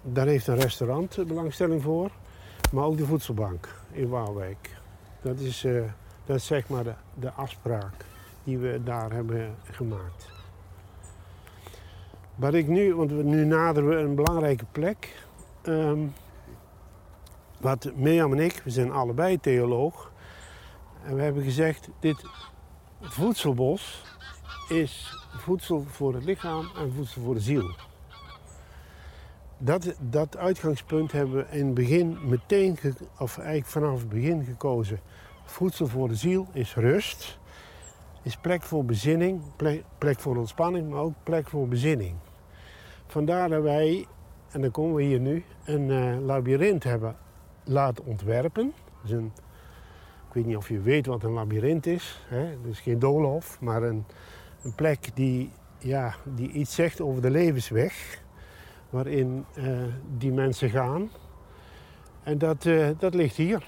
daar 0.01 0.27
heeft 0.27 0.47
een 0.47 0.59
restaurant 0.59 1.27
belangstelling 1.27 1.81
voor, 1.81 2.11
maar 2.71 2.83
ook 2.83 2.97
de 2.97 3.05
voedselbank 3.05 3.67
in 3.91 4.09
Waalwijk. 4.09 4.75
Dat 5.21 5.39
is, 5.39 5.63
uh, 5.63 5.83
dat 6.25 6.41
zeg 6.41 6.69
maar 6.69 6.83
de, 6.83 6.93
de 7.13 7.31
afspraak 7.31 8.05
die 8.43 8.57
we 8.57 8.81
daar 8.83 9.11
hebben 9.11 9.55
gemaakt. 9.63 10.29
Wat 12.35 12.53
ik 12.53 12.67
nu, 12.67 12.95
want 12.95 13.11
we, 13.11 13.23
nu 13.23 13.45
naderen 13.45 13.89
we 13.89 13.95
een 13.95 14.15
belangrijke 14.15 14.65
plek. 14.71 15.25
Um, 15.63 16.13
wat 17.59 17.91
Mirjam 17.95 18.31
en 18.31 18.39
ik, 18.39 18.61
we 18.63 18.69
zijn 18.69 18.91
allebei 18.91 19.39
theoloog. 19.39 20.11
En 21.03 21.15
we 21.15 21.21
hebben 21.21 21.43
gezegd, 21.43 21.89
dit 21.99 22.23
voedselbos 23.01 24.03
is 24.69 25.23
voedsel 25.37 25.85
voor 25.87 26.13
het 26.13 26.23
lichaam 26.23 26.69
en 26.77 26.93
voedsel 26.93 27.21
voor 27.21 27.33
de 27.33 27.39
ziel. 27.39 27.86
Dat, 29.59 29.95
dat 29.99 30.37
uitgangspunt 30.37 31.11
hebben 31.11 31.35
we 31.35 31.57
in 31.57 31.65
het 31.65 31.73
begin 31.73 32.17
meteen, 32.23 32.77
of 33.19 33.37
eigenlijk 33.37 33.67
vanaf 33.67 33.99
het 33.99 34.09
begin 34.09 34.43
gekozen. 34.43 34.99
Voedsel 35.45 35.87
voor 35.87 36.07
de 36.07 36.15
ziel 36.15 36.47
is 36.53 36.75
rust, 36.75 37.39
is 38.23 38.37
plek 38.37 38.63
voor 38.63 38.85
bezinning, 38.85 39.41
plek, 39.97 40.19
voor 40.19 40.37
ontspanning, 40.37 40.89
maar 40.89 40.99
ook 40.99 41.13
plek 41.23 41.47
voor 41.47 41.67
bezinning. 41.67 42.15
Vandaar 43.07 43.49
dat 43.49 43.61
wij, 43.61 44.05
en 44.51 44.61
dan 44.61 44.71
komen 44.71 44.95
we 44.95 45.03
hier 45.03 45.19
nu, 45.19 45.43
een 45.65 45.89
uh, 45.89 46.25
labyrint 46.25 46.83
hebben 46.83 47.15
laten 47.63 48.05
ontwerpen. 48.05 48.73
Dus 49.01 49.11
ik 49.11 50.33
weet 50.33 50.45
niet 50.45 50.57
of 50.57 50.69
je 50.69 50.79
weet 50.79 51.05
wat 51.05 51.23
een 51.23 51.31
labyrint 51.31 51.85
is. 51.85 52.25
Hè? 52.27 52.57
Is 52.69 52.79
geen 52.79 52.99
doolhof, 52.99 53.61
maar 53.61 53.83
een, 53.83 54.05
een 54.61 54.75
plek 54.75 55.09
die, 55.13 55.51
ja, 55.77 56.15
die 56.23 56.51
iets 56.51 56.75
zegt 56.75 57.01
over 57.01 57.21
de 57.21 57.29
levensweg 57.29 58.25
waarin 58.89 59.45
uh, 59.57 59.83
die 60.17 60.31
mensen 60.31 60.69
gaan. 60.69 61.09
En 62.23 62.37
dat, 62.37 62.65
uh, 62.65 62.87
dat 62.97 63.13
ligt 63.13 63.35
hier. 63.35 63.67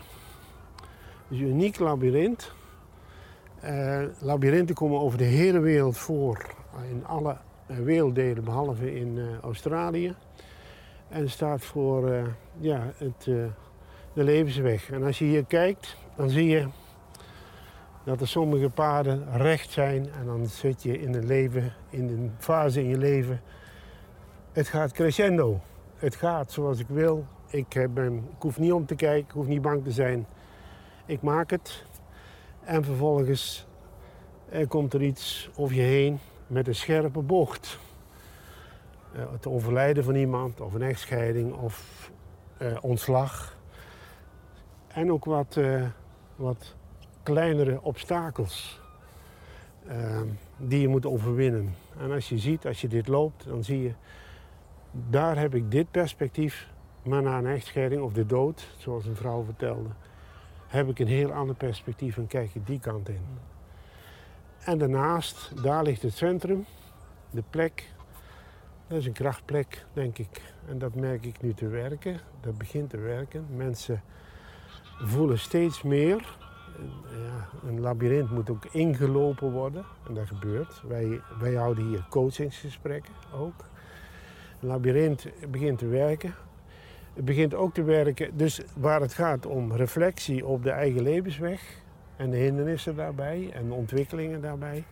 Dus 1.28 1.40
een 1.40 1.48
uniek 1.48 1.80
labyrint. 1.80 2.52
Uh, 3.64 4.04
labyrinthen 4.20 4.76
komen 4.76 5.00
over 5.00 5.18
de 5.18 5.24
hele 5.24 5.60
wereld 5.60 5.98
voor, 5.98 6.46
in 6.90 7.06
alle 7.06 7.38
werelddelen 7.66 8.44
behalve 8.44 8.96
in 8.96 9.20
Australië. 9.42 10.16
En 11.08 11.30
staat 11.30 11.62
voor 11.62 12.34
ja, 12.58 12.92
het, 12.98 13.24
de 14.14 14.24
levensweg. 14.24 14.92
En 14.92 15.04
als 15.04 15.20
je 15.20 15.26
hier 15.26 15.46
kijkt, 15.46 15.98
dan 16.16 16.30
zie 16.30 16.48
je 16.48 16.68
dat 18.04 18.22
er 18.22 18.28
sommige 18.28 18.70
paden 18.70 19.38
recht 19.38 19.72
zijn. 19.72 20.10
En 20.20 20.26
dan 20.26 20.46
zit 20.46 20.84
je 20.84 21.00
in 21.00 21.14
een 21.14 21.26
leven, 21.26 21.74
in 21.90 22.08
een 22.08 22.32
fase 22.38 22.82
in 22.82 22.90
je 22.90 22.98
leven 22.98 23.42
het 24.52 24.68
gaat 24.68 24.92
crescendo. 24.92 25.60
Het 25.96 26.16
gaat 26.16 26.52
zoals 26.52 26.80
ik 26.80 26.88
wil. 26.88 27.26
Ik, 27.48 27.88
hoef 28.40 28.60
niet 28.60 28.72
om 28.72 28.86
te 28.86 28.96
kijken, 28.96 29.26
ik 29.26 29.32
hoef 29.32 29.48
niet 29.48 29.62
bang 29.62 29.84
te 29.84 29.92
zijn. 29.92 30.26
Ik 31.06 31.22
maak 31.22 31.50
het. 31.50 31.86
En 32.64 32.84
vervolgens 32.84 33.68
er 34.50 34.68
komt 34.68 34.94
er 34.94 35.02
iets 35.02 35.50
over 35.56 35.76
je 35.76 35.82
heen 35.82 36.20
met 36.48 36.68
een 36.68 36.76
scherpe 36.76 37.22
bocht. 37.22 37.80
Uh, 39.16 39.32
het 39.32 39.48
overlijden 39.48 40.04
van 40.04 40.16
iemand, 40.16 40.62
of 40.62 40.74
een 40.74 40.82
echtscheiding, 40.82 41.54
of 41.54 42.12
uh, 42.62 42.78
ontslag. 42.82 43.58
En 44.88 45.12
ook 45.12 45.26
wat, 45.26 45.56
uh, 45.56 45.86
wat 46.36 46.76
kleinere 47.24 47.82
obstakels 47.82 48.82
die 50.58 50.82
je 50.82 50.88
moet 50.88 51.06
overwinnen. 51.06 51.76
En 52.00 52.12
als 52.12 52.30
je 52.30 52.38
ziet, 52.38 52.66
als 52.66 52.82
je 52.82 52.88
dit 52.88 53.08
loopt, 53.08 53.46
dan 53.48 53.64
zie 53.64 53.82
je 53.82 53.94
daar 54.92 55.38
heb 55.38 55.56
ik 55.56 55.72
dit 55.72 55.92
perspectief, 55.92 56.68
maar 57.04 57.22
na 57.22 57.38
een 57.38 57.48
echtscheiding 57.48 58.02
of 58.02 58.14
de 58.14 58.26
dood, 58.26 58.68
zoals 58.78 59.06
een 59.06 59.16
vrouw 59.16 59.44
vertelde, 59.44 59.90
heb 60.68 60.90
ik 60.90 61.00
een 61.00 61.08
heel 61.08 61.32
ander 61.32 61.56
perspectief 61.56 62.18
en 62.18 62.28
kijk 62.28 62.56
ik 62.56 62.68
die 62.68 62.80
kant 62.80 63.10
in. 63.10 63.22
En 64.60 64.78
daarnaast, 64.78 65.64
daar 65.64 65.84
ligt 65.84 66.02
het 66.02 66.14
centrum, 66.14 66.66
de 67.30 67.44
plek. 67.50 67.94
Dat 68.88 68.98
is 68.98 69.06
een 69.06 69.14
krachtplek, 69.14 69.86
denk 69.94 70.18
ik. 70.18 70.42
En 70.68 70.78
dat 70.78 70.96
merk 70.96 71.26
ik 71.26 71.42
nu 71.42 71.54
te 71.54 71.68
werken. 71.68 72.20
Dat 72.42 72.58
begint 72.58 72.90
te 72.90 72.98
werken. 72.98 73.46
Mensen 73.56 74.04
voelen 75.02 75.40
steeds 75.40 75.82
meer. 75.82 76.38
Ja, 77.10 77.68
een 77.68 77.80
labyrint 77.80 78.32
moet 78.32 78.50
ook 78.50 78.66
ingelopen 78.66 79.52
worden. 79.52 79.86
En 80.08 80.14
dat 80.14 80.28
gebeurt. 80.28 80.82
Wij, 80.88 81.22
wij 81.40 81.54
houden 81.54 81.88
hier 81.88 82.06
coachingsgesprekken 82.10 83.14
ook 83.34 83.66
labyrint 84.60 85.26
begint 85.50 85.78
te 85.78 85.88
werken. 85.88 86.34
Het 87.14 87.26
begint 87.26 87.54
ook 87.54 87.74
te 87.74 87.84
werken, 87.84 88.38
dus 88.38 88.62
waar 88.78 89.02
het 89.02 89.14
gaat 89.14 89.46
om 89.46 89.74
reflectie 89.74 90.46
op 90.46 90.64
de 90.64 90.72
eigen 90.72 91.02
levensweg 91.02 91.82
en 92.16 92.30
de 92.30 92.38
hindernissen 92.38 92.96
daarbij 92.96 93.50
en 93.54 93.68
de 93.68 93.74
ontwikkelingen 93.74 94.42
daarbij. 94.42 94.84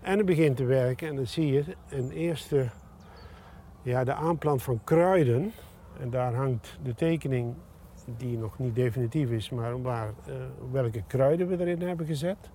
En 0.00 0.16
het 0.16 0.26
begint 0.26 0.56
te 0.56 0.64
werken 0.64 1.08
en 1.08 1.16
dan 1.16 1.26
zie 1.26 1.52
je 1.52 1.64
een 1.88 2.10
eerste, 2.10 2.68
ja, 3.82 4.04
de 4.04 4.14
aanplant 4.14 4.62
van 4.62 4.80
kruiden. 4.84 5.52
En 6.00 6.10
daar 6.10 6.34
hangt 6.34 6.78
de 6.82 6.94
tekening 6.94 7.54
die 8.16 8.38
nog 8.38 8.58
niet 8.58 8.74
definitief 8.74 9.30
is, 9.30 9.50
maar 9.50 9.82
waar, 9.82 10.12
uh, 10.28 10.34
welke 10.72 11.02
kruiden 11.06 11.48
we 11.48 11.60
erin 11.60 11.82
hebben 11.82 12.06
gezet. 12.06 12.50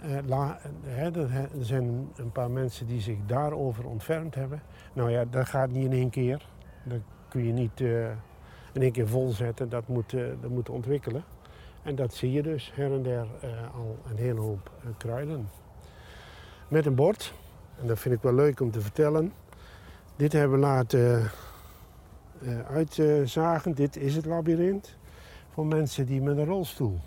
Hè, 0.00 1.10
er 1.12 1.48
zijn 1.60 2.10
een 2.16 2.32
paar 2.32 2.50
mensen 2.50 2.86
die 2.86 3.00
zich 3.00 3.18
daarover 3.26 3.86
ontfermd 3.86 4.34
hebben. 4.34 4.62
Nou 4.92 5.10
ja, 5.10 5.24
dat 5.24 5.48
gaat 5.48 5.70
niet 5.70 5.84
in 5.84 5.92
één 5.92 6.10
keer. 6.10 6.46
Dat 6.84 7.00
kun 7.28 7.46
je 7.46 7.52
niet. 7.52 7.80
Uh, 7.80 8.08
in 8.72 8.82
één 8.82 8.92
keer 8.92 9.08
vol 9.08 9.30
zetten, 9.30 9.68
dat 9.68 9.88
moet, 9.88 10.10
dat 10.40 10.50
moet 10.50 10.68
ontwikkelen. 10.68 11.24
En 11.82 11.94
dat 11.94 12.14
zie 12.14 12.32
je 12.32 12.42
dus 12.42 12.72
her 12.74 12.92
en 12.92 13.02
der 13.02 13.26
al 13.74 13.98
een 14.10 14.16
hele 14.16 14.40
hoop 14.40 14.70
kruiden. 14.96 15.48
Met 16.68 16.86
een 16.86 16.94
bord, 16.94 17.34
en 17.80 17.86
dat 17.86 17.98
vind 17.98 18.14
ik 18.14 18.22
wel 18.22 18.34
leuk 18.34 18.60
om 18.60 18.70
te 18.70 18.80
vertellen. 18.80 19.32
Dit 20.16 20.32
hebben 20.32 20.60
we 20.60 20.66
laten 20.66 21.30
uitzagen. 22.68 23.74
Dit 23.74 23.96
is 23.96 24.16
het 24.16 24.26
labyrint 24.26 24.96
voor 25.48 25.66
mensen 25.66 26.06
die 26.06 26.22
met 26.22 26.36
een 26.36 26.44
rolstoel 26.44 26.98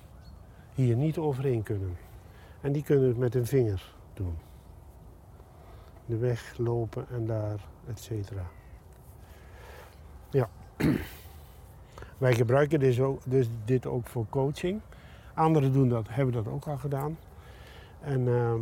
hier 0.74 0.96
niet 0.96 1.18
overheen 1.18 1.64
kunnen. 1.64 1.98
En 2.64 2.72
die 2.72 2.84
kunnen 2.84 3.08
het 3.08 3.18
met 3.18 3.36
een 3.36 3.46
vinger 3.46 3.94
doen. 4.14 4.36
De 6.06 6.18
weg 6.18 6.58
lopen 6.58 7.06
en 7.10 7.26
daar, 7.26 7.60
et 7.88 8.00
cetera. 8.00 8.46
Ja. 10.30 10.50
Wij 12.18 12.34
gebruiken 12.34 12.80
dus, 12.80 13.00
ook, 13.00 13.22
dus 13.26 13.48
dit 13.66 13.86
ook 13.86 14.08
voor 14.08 14.26
coaching. 14.30 14.82
Anderen 15.34 15.74
doen 15.74 15.90
dat, 15.90 16.06
hebben 16.10 16.34
dat 16.34 16.48
ook 16.48 16.68
al 16.68 16.78
gedaan. 16.78 17.18
En 18.02 18.28
ehm, 18.28 18.62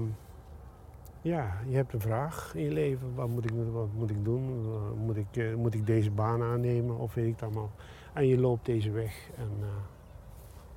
ja, 1.22 1.58
je 1.68 1.76
hebt 1.76 1.94
een 1.94 2.02
vraag 2.02 2.56
in 2.56 2.64
je 2.64 2.72
leven. 2.72 3.16
Wat 3.16 3.28
moet 3.28 3.46
ik, 3.46 3.52
wat 3.72 3.88
moet 3.94 4.10
ik 4.10 4.24
doen? 4.24 4.66
Moet 5.06 5.18
ik, 5.18 5.36
uh, 5.36 5.56
moet 5.56 5.74
ik 5.74 5.86
deze 5.86 6.12
baan 6.12 6.44
aannemen 6.44 6.98
of 6.98 7.14
weet 7.14 7.26
ik 7.26 7.32
het 7.32 7.44
allemaal? 7.44 7.72
En 8.14 8.28
je 8.28 8.38
loopt 8.38 8.66
deze 8.66 8.92
weg 8.92 9.30
en 9.38 9.50
uh, 9.60 9.68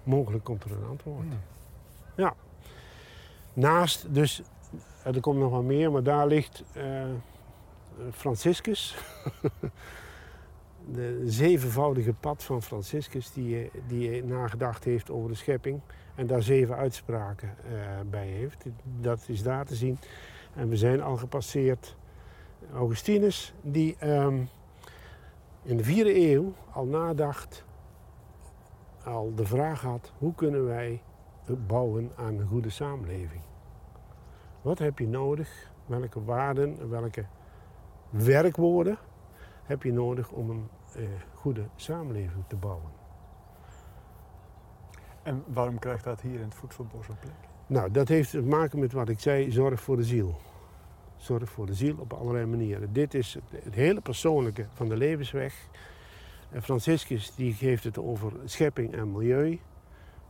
mogelijk 0.03 0.45
komt 0.45 0.65
er 0.65 0.73
een 0.73 0.89
antwoord. 0.89 1.27
Hmm. 1.27 1.41
Ja. 2.17 2.35
Naast, 3.55 4.15
dus 4.15 4.43
er 5.03 5.21
komt 5.21 5.39
nog 5.39 5.51
wat 5.51 5.63
meer, 5.63 5.93
maar 5.93 6.03
daar 6.03 6.27
ligt 6.27 6.65
uh, 6.77 7.05
Franciscus. 8.11 8.97
de 10.93 11.23
zevenvoudige 11.25 12.13
pad 12.13 12.45
van 12.45 12.63
Franciscus, 12.63 13.33
die, 13.33 13.71
die 13.87 14.25
nagedacht 14.25 14.85
heeft 14.85 15.11
over 15.11 15.29
de 15.31 15.37
schepping 15.37 15.81
en 16.15 16.27
daar 16.27 16.43
zeven 16.43 16.77
uitspraken 16.77 17.55
uh, 17.73 17.81
bij 18.11 18.27
heeft. 18.27 18.65
Dat 19.01 19.25
is 19.27 19.43
daar 19.43 19.65
te 19.65 19.75
zien. 19.75 19.99
En 20.55 20.69
we 20.69 20.77
zijn 20.77 21.03
al 21.03 21.17
gepasseerd 21.17 21.97
Augustinus, 22.73 23.55
die 23.63 23.97
um, 24.09 24.49
in 25.63 25.77
de 25.77 25.85
vierde 25.85 26.31
eeuw 26.31 26.53
al 26.73 26.85
nadacht, 26.85 27.65
al 29.05 29.33
de 29.35 29.47
vraag 29.47 29.81
had: 29.81 30.13
hoe 30.19 30.35
kunnen 30.35 30.65
wij 30.65 31.03
bouwen 31.53 32.11
aan 32.17 32.39
een 32.39 32.47
goede 32.47 32.71
samenleving? 32.71 33.43
Wat 34.63 34.79
heb 34.79 34.99
je 34.99 35.09
nodig? 35.09 35.73
Welke 35.87 36.25
waarden, 36.25 36.91
welke 36.91 37.27
werkwoorden 38.11 38.99
heb 39.65 39.83
je 39.83 39.93
nodig 39.93 40.31
om 40.31 40.51
een 40.51 40.69
eh, 40.95 41.03
goede 41.35 41.65
samenleving 41.77 42.45
te 42.49 42.57
bouwen? 42.57 42.91
En 45.23 45.45
waarom 45.47 45.79
krijgt 45.79 46.05
dat 46.05 46.21
hier 46.21 46.35
in 46.35 46.45
het 46.45 46.55
Voedselbos 46.55 47.09
een 47.09 47.19
plek? 47.19 47.35
Nou, 47.67 47.91
dat 47.91 48.09
heeft 48.09 48.31
te 48.31 48.43
maken 48.43 48.79
met 48.79 48.93
wat 48.93 49.09
ik 49.09 49.21
zei, 49.21 49.51
zorg 49.51 49.81
voor 49.81 49.97
de 49.97 50.05
ziel. 50.05 50.37
Zorg 51.17 51.51
voor 51.51 51.67
de 51.67 51.75
ziel 51.75 51.97
op 51.99 52.13
allerlei 52.13 52.47
manieren. 52.47 52.93
Dit 52.93 53.15
is 53.15 53.39
het, 53.51 53.75
hele 53.75 54.01
persoonlijke 54.01 54.67
van 54.73 54.89
de 54.89 54.97
levensweg. 54.97 55.69
En 56.51 56.63
Franciscus 56.63 57.35
die 57.35 57.53
geeft 57.53 57.85
het 57.85 57.99
over 57.99 58.33
schepping 58.45 58.95
en 58.95 59.13
milieu, 59.13 59.61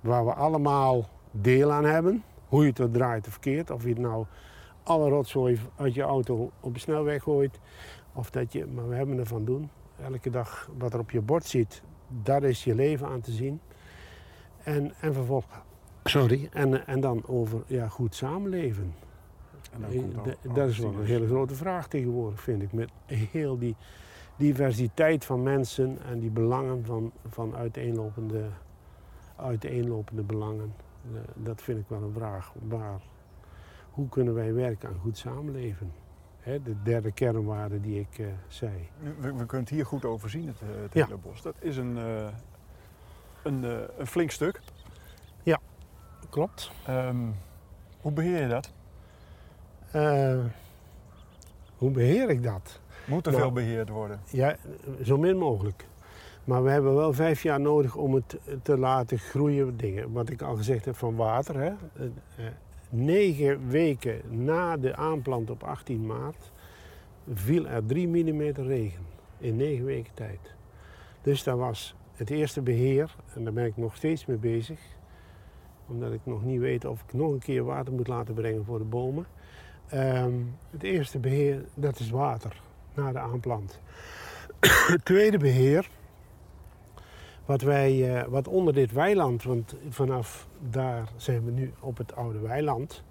waar 0.05 0.25
we 0.25 0.33
allemaal 0.33 1.09
deel 1.31 1.73
aan 1.73 1.85
hebben. 1.85 2.23
Hoe 2.49 2.63
je 2.63 2.69
het 2.69 2.79
er 2.79 2.91
draait 2.91 3.27
of 3.27 3.33
verkeerd. 3.33 3.71
Of 3.71 3.83
je 3.83 3.89
het 3.89 3.99
nou 3.99 4.27
alle 4.83 5.09
rotzooi 5.09 5.59
uit 5.77 5.95
je 5.95 6.03
auto 6.03 6.51
op 6.61 6.75
de 6.75 6.81
snelweg 6.81 7.23
gooit. 7.23 7.59
Of 8.13 8.31
dat 8.31 8.53
je, 8.53 8.67
maar 8.67 8.89
we 8.89 8.95
hebben 8.95 9.19
ervan 9.19 9.45
doen. 9.45 9.71
Elke 10.03 10.31
dag 10.31 10.71
wat 10.79 10.93
er 10.93 10.99
op 10.99 11.11
je 11.11 11.21
bord 11.21 11.45
zit, 11.45 11.83
daar 12.23 12.43
is 12.43 12.65
je 12.65 12.75
leven 12.75 13.07
aan 13.07 13.21
te 13.21 13.33
zien. 13.33 13.61
En, 14.63 14.93
en 15.01 15.15
vervolgens, 15.15 15.55
sorry, 16.05 16.49
en, 16.53 16.87
en 16.87 17.01
dan 17.01 17.23
over 17.27 17.63
ja, 17.67 17.89
goed 17.89 18.15
samenleven. 18.15 18.95
dat 20.55 20.69
is 20.69 20.79
wel 20.79 20.95
een 20.95 21.05
hele 21.05 21.27
grote 21.27 21.55
vraag 21.55 21.89
tegenwoordig, 21.89 22.41
vind 22.41 22.63
ik. 22.63 22.73
Met 22.73 22.91
heel 23.07 23.59
die 23.59 23.77
diversiteit 24.37 25.25
van 25.25 25.43
mensen 25.43 25.99
en 26.09 26.19
die 26.19 26.31
belangen 26.31 26.85
van, 26.85 27.13
van 27.29 27.57
uiteenlopende, 27.57 28.45
uiteenlopende 29.37 30.23
belangen. 30.23 30.75
Eh, 31.15 31.21
dat 31.35 31.63
vind 31.63 31.79
ik 31.79 31.85
wel 31.89 32.03
een 32.03 32.13
vraag. 32.13 32.53
Waar, 32.69 33.01
hoe 33.91 34.09
kunnen 34.09 34.35
wij 34.35 34.55
werken 34.55 34.89
aan 34.89 34.99
goed 35.01 35.19
samenleven? 35.19 35.93
de 36.45 36.83
derde 36.83 37.13
kernwaarde 37.13 37.81
die 37.81 38.01
ik 38.01 38.19
uh, 38.19 38.27
zei. 38.49 38.89
We, 39.01 39.13
we, 39.21 39.31
kunnen 39.31 39.67
het 39.67 39.69
hier 39.69 39.87
goed 39.87 40.05
overzien, 40.05 40.47
het, 40.47 40.61
eh, 40.61 40.69
het 40.83 40.95
hele 40.95 41.17
bos. 41.17 41.43
Dat 41.43 41.55
is 41.59 41.77
een, 41.77 41.97
een, 43.43 43.63
een, 43.99 44.07
flink 44.07 44.31
stuk. 44.31 44.61
Ja, 45.43 45.59
klopt. 46.31 46.71
Um, 46.89 47.35
hoe 48.01 48.13
beheer 48.13 48.41
je 48.41 48.49
dat? 48.49 48.73
hoe 51.77 51.91
beheer 51.91 52.31
ik 52.31 52.43
dat? 52.43 52.81
Moet 53.07 53.27
er 53.27 53.33
nou, 53.33 53.45
veel 53.45 53.53
beheerd 53.53 53.89
worden? 53.89 54.21
Ja, 54.31 54.57
zo 55.03 55.19
min 55.19 55.37
mogelijk. 55.37 55.87
Maar 56.45 56.63
we 56.63 56.71
hebben 56.71 56.95
wel 56.95 57.13
vijf 57.13 57.43
jaar 57.43 57.61
nodig 57.61 57.97
om 57.97 58.15
het 58.15 58.39
te 58.63 58.79
laten 58.79 59.19
groeien. 59.19 59.77
Dingen. 59.77 60.13
Wat 60.13 60.31
ik 60.31 60.43
al 60.43 60.57
gezegd 60.57 60.85
heb 60.85 60.97
van 60.97 61.17
water. 61.17 61.57
Hè. 61.57 61.73
Eh, 61.97 62.47
negen 62.89 63.69
weken 63.69 64.45
na 64.45 64.77
de 64.77 64.97
aanplant 64.97 65.51
op 65.51 65.63
18 65.63 66.07
maart 66.07 66.53
viel 67.35 67.67
er 67.67 67.87
3 67.87 68.09
mm 68.09 68.43
regen. 68.43 69.07
In 69.39 69.57
negen 69.57 69.85
weken 69.85 70.15
tijd. 70.15 70.55
Dus 71.23 71.43
dat 71.43 71.59
was 71.59 71.95
het 72.13 72.31
eerste 72.31 72.63
beheer. 72.63 73.15
En 73.35 73.45
daar 73.45 73.53
ben 73.53 73.67
ik 73.67 73.77
nog 73.77 73.97
steeds 73.97 74.27
mee 74.27 74.37
bezig. 74.37 74.81
Omdat 75.87 76.13
ik 76.13 76.21
nog 76.25 76.45
niet 76.45 76.61
weet 76.61 76.85
of 76.85 77.03
ik 77.03 77.13
nog 77.13 77.33
een 77.33 77.39
keer 77.39 77.65
water 77.65 77.93
moet 77.93 78.09
laten 78.09 78.35
brengen 78.35 78.65
voor 78.65 78.79
de 78.79 78.85
bomen. 78.85 79.27
Ehm, 79.89 80.35
het 80.71 80.83
eerste 80.83 81.19
beheer, 81.19 81.65
dat 81.75 81.99
is 81.99 82.11
water. 82.11 82.61
Na 82.95 83.13
de 83.13 83.19
aanplant. 83.19 83.81
het 84.93 85.05
tweede 85.05 85.39
beheer 85.39 85.89
wat, 87.45 87.61
wij, 87.63 88.17
uh, 88.17 88.23
wat 88.29 88.49
onder 88.49 88.75
dit 88.75 88.93
weiland, 88.93 89.43
want 89.43 89.75
vanaf 89.89 90.49
daar 90.71 91.09
zijn 91.17 91.45
we 91.45 91.51
nu 91.51 91.73
op 91.81 91.97
het 91.97 92.17
oude 92.17 92.39
weiland, 92.39 93.03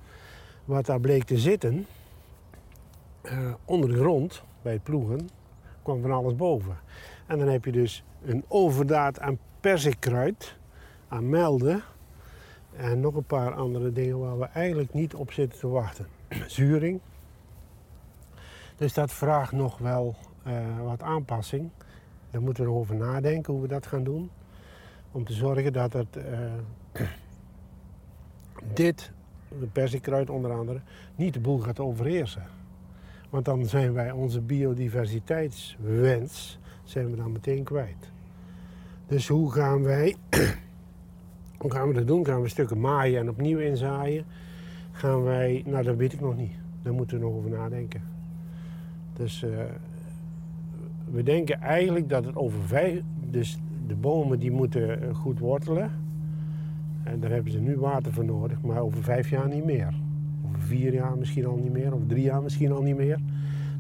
wat 0.66 0.86
daar 0.86 1.00
bleek 1.00 1.24
te 1.24 1.38
zitten, 1.38 1.86
uh, 3.24 3.54
onder 3.66 3.90
de 3.90 3.98
grond 3.98 4.44
bij 4.62 4.74
het 4.74 4.84
ploegen, 4.84 5.30
kwam 5.82 6.02
van 6.02 6.12
alles 6.12 6.36
boven. 6.36 6.78
En 7.28 7.40
dan 7.40 7.48
heb 7.48 7.66
je 7.66 7.72
dus 7.72 8.04
een 8.26 8.44
overdaad 8.48 9.20
aan 9.20 9.38
perzikkruid, 9.60 10.56
aan 11.08 11.30
melden 11.30 11.84
en 12.76 13.00
nog 13.00 13.16
een 13.16 13.24
paar 13.24 13.54
andere 13.54 13.92
dingen 13.92 14.20
waar 14.20 14.40
we 14.40 14.46
eigenlijk 14.46 14.94
niet 14.94 15.16
op 15.16 15.32
zitten 15.32 15.60
te 15.60 15.68
wachten. 15.68 16.08
Zuring. 16.48 17.00
Dus 18.78 18.94
dat 18.94 19.12
vraagt 19.12 19.52
nog 19.52 19.78
wel 19.78 20.16
uh, 20.48 20.54
wat 20.84 21.02
aanpassing. 21.02 21.70
Daar 22.34 22.42
moeten 22.42 22.64
we 22.64 22.72
over 22.72 22.96
nadenken 22.96 23.54
hoe 23.54 23.62
we 23.62 23.68
dat 23.68 23.88
gaan 23.88 24.04
doen. 24.04 24.30
Om 25.12 25.24
te 25.24 25.34
zorgen 25.34 25.74
dat 25.74 25.94
het, 25.94 26.18
uh, 26.18 26.24
dit, 28.74 29.12
de 29.60 29.68
persikkruid 29.68 30.30
onder 30.30 30.52
andere, 30.52 30.82
niet 31.16 31.34
de 31.34 31.40
boel 31.40 31.60
gaat 31.60 31.80
overheersen. 31.80 32.44
Want 33.30 33.46
dan 33.46 33.66
zijn 33.66 33.94
wij 33.94 34.12
onze 34.12 34.42
biodiversiteitswens 34.42 36.60
zijn 36.84 37.10
we 37.10 37.16
dan 37.16 37.32
meteen 37.32 37.64
kwijt. 37.64 38.12
Dus 39.08 39.28
hoe 39.28 39.52
gaan 39.52 39.84
wij, 39.84 40.16
hoe 41.62 41.72
gaan 41.72 41.88
we 41.88 41.94
dat 41.94 42.08
doen? 42.08 42.26
Gaan 42.26 42.42
we 42.42 42.50
stukken 42.50 42.80
maaien 42.80 43.20
en 43.20 43.30
opnieuw 43.30 43.60
inzaaien? 43.60 44.26
Gaan 44.92 45.24
wij, 45.24 45.64
nou 45.66 45.84
dat 45.84 45.96
weet 45.96 46.14
ik 46.14 46.22
nog 46.22 46.36
niet. 46.36 46.54
Daar 46.82 46.94
moeten 46.94 47.20
we 47.20 47.26
nog 47.26 47.34
over 47.34 47.50
nadenken. 47.50 48.02
Dus 49.14 49.44
uh, 49.44 49.60
we 51.14 51.24
denken 51.24 51.62
eigenlijk 51.62 52.10
dat 52.10 52.26
het 52.26 52.36
over 52.36 52.60
vijf... 52.66 53.02
Dus 53.30 53.60
de 53.88 53.96
bomen 53.96 54.40
die 54.40 54.52
moeten 54.52 55.02
eh, 55.02 55.16
goed 55.16 55.40
wortelen. 55.40 55.92
En 57.04 57.20
daar 57.20 57.32
hebben 57.32 57.52
ze 57.52 57.60
nu 57.60 57.78
water 57.78 58.14
voor 58.14 58.26
nodig, 58.26 58.62
maar 58.62 58.82
over 58.82 59.04
vijf 59.04 59.30
jaar 59.30 59.48
niet 59.48 59.66
meer. 59.66 59.94
Over 60.46 60.60
vier 60.60 60.94
jaar 60.94 61.18
misschien 61.18 61.46
al 61.46 61.56
niet 61.56 61.74
meer, 61.74 61.94
over 61.94 62.08
drie 62.08 62.24
jaar 62.24 62.42
misschien 62.42 62.72
al 62.72 62.82
niet 62.82 62.98
meer. 62.98 63.20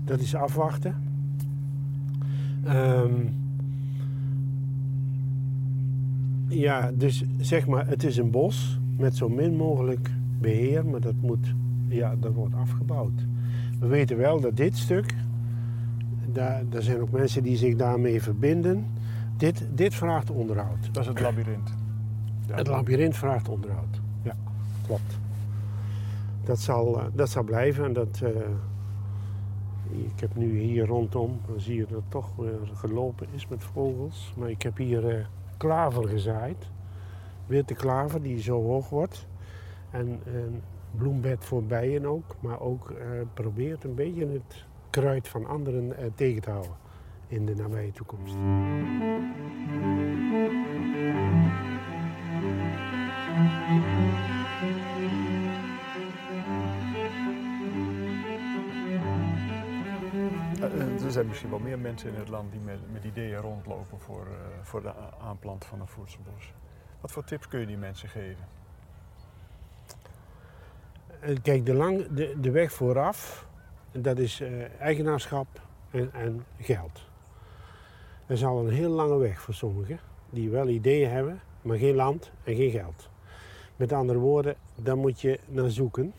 Dat 0.05 0.19
is 0.19 0.35
afwachten. 0.35 0.95
Um, 2.67 3.33
ja, 6.47 6.91
dus 6.93 7.23
zeg 7.39 7.67
maar, 7.67 7.87
het 7.87 8.03
is 8.03 8.17
een 8.17 8.31
bos 8.31 8.79
met 8.97 9.15
zo 9.15 9.29
min 9.29 9.55
mogelijk 9.55 10.11
beheer, 10.39 10.85
maar 10.85 11.01
dat, 11.01 11.15
moet, 11.21 11.53
ja, 11.87 12.15
dat 12.19 12.33
wordt 12.33 12.55
afgebouwd. 12.55 13.25
We 13.79 13.87
weten 13.87 14.17
wel 14.17 14.39
dat 14.39 14.57
dit 14.57 14.77
stuk, 14.77 15.15
daar, 16.27 16.63
er 16.71 16.83
zijn 16.83 17.01
ook 17.01 17.11
mensen 17.11 17.43
die 17.43 17.57
zich 17.57 17.75
daarmee 17.75 18.21
verbinden. 18.21 18.85
Dit, 19.37 19.67
dit 19.71 19.95
vraagt 19.95 20.29
onderhoud. 20.29 20.89
Dat 20.91 21.03
is 21.03 21.09
het 21.09 21.19
labyrint. 21.19 21.73
Het 22.47 22.67
labyrint 22.67 23.15
vraagt 23.15 23.49
onderhoud. 23.49 24.01
Ja, 24.21 24.35
klopt. 24.85 25.17
Dat 26.43 26.59
zal, 26.59 26.97
uh, 26.97 27.05
dat 27.13 27.29
zal 27.29 27.43
blijven 27.43 27.85
en 27.85 27.93
dat, 27.93 28.21
uh, 28.23 28.29
Ik 29.91 30.19
heb 30.19 30.35
nu 30.35 30.59
hier 30.59 30.85
rondom, 30.85 31.39
dan 31.47 31.59
zie 31.59 31.75
je 31.75 31.85
dat 31.85 31.97
het 31.97 32.11
toch 32.11 32.35
weer 32.35 32.59
gelopen 32.73 33.27
is 33.31 33.47
met 33.47 33.63
vogels. 33.63 34.33
Maar 34.37 34.49
ik 34.49 34.61
heb 34.61 34.77
hier 34.77 35.17
uh, 35.17 35.25
klaver 35.57 36.07
gezaaid. 36.07 36.67
Witte 37.45 37.73
klaver 37.73 38.21
die 38.21 38.41
zo 38.41 38.61
hoog 38.61 38.89
wordt. 38.89 39.27
En 39.91 40.19
een 40.25 40.61
bloembed 40.97 41.45
voor 41.45 41.63
bijen 41.63 42.05
ook. 42.05 42.35
Maar 42.39 42.59
ook 42.59 42.91
uh, 42.91 42.97
probeert 43.33 43.83
een 43.83 43.95
beetje 43.95 44.27
het 44.27 44.65
kruid 44.93 45.27
van 45.27 45.45
anderen 45.45 45.85
uh, 45.85 46.05
tegen 46.15 46.41
te 46.41 46.49
houden 46.49 46.75
in 47.27 47.45
de 47.45 47.55
nabije 47.55 47.91
toekomst. 47.91 48.35
er 61.03 61.11
zijn 61.11 61.27
misschien 61.27 61.49
wel 61.49 61.59
meer 61.59 61.79
mensen 61.79 62.09
in 62.09 62.15
het 62.15 62.29
land 62.29 62.51
die 62.51 62.61
met, 62.61 62.91
met 62.91 63.03
ideeën 63.03 63.37
rondlopen 63.37 63.99
voor, 63.99 64.27
uh, 64.27 64.35
voor 64.61 64.81
de 64.81 64.93
aanplanten 65.19 65.69
van 65.69 65.79
een 65.79 65.87
voedselbos. 65.87 66.53
Wat 67.01 67.11
voor 67.11 67.23
tips 67.23 67.47
kun 67.47 67.59
je 67.59 67.65
die 67.65 67.77
mensen 67.77 68.09
geven? 68.09 68.47
Eh, 71.19 71.35
kijk, 71.41 71.65
de, 71.65 71.73
lang, 71.73 72.07
de, 72.07 72.39
de 72.39 72.51
weg 72.51 72.71
vooraf, 72.71 73.47
dat 73.93 74.17
is 74.17 74.41
uh, 74.41 74.49
eigenaarschap 74.79 75.47
en, 75.91 76.13
en 76.13 76.45
geld. 76.59 77.01
Dat 78.25 78.37
is 78.37 78.43
al 78.43 78.59
een 78.59 78.73
heel 78.73 78.89
lange 78.89 79.17
weg 79.17 79.41
voor 79.41 79.53
sommigen 79.53 79.99
die 80.29 80.49
wel 80.49 80.67
ideeën 80.67 81.09
hebben, 81.09 81.41
maar 81.61 81.77
geen 81.77 81.95
land 81.95 82.31
en 82.43 82.55
geen 82.55 82.71
geld. 82.71 83.09
Met 83.75 83.93
andere 83.93 84.19
woorden, 84.19 84.55
daar 84.75 84.97
moet 84.97 85.21
je 85.21 85.39
naar 85.47 85.69
zoeken. 85.69 86.13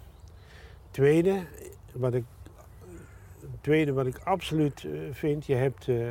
Tweede, 0.91 1.43
wat 1.93 2.15
ik 2.15 2.25
tweede 3.61 3.93
wat 3.93 4.07
ik 4.07 4.19
absoluut 4.19 4.85
eh, 4.85 4.91
vind, 5.13 5.47
je 5.47 5.55
hebt, 5.55 5.87
uh, 5.87 6.09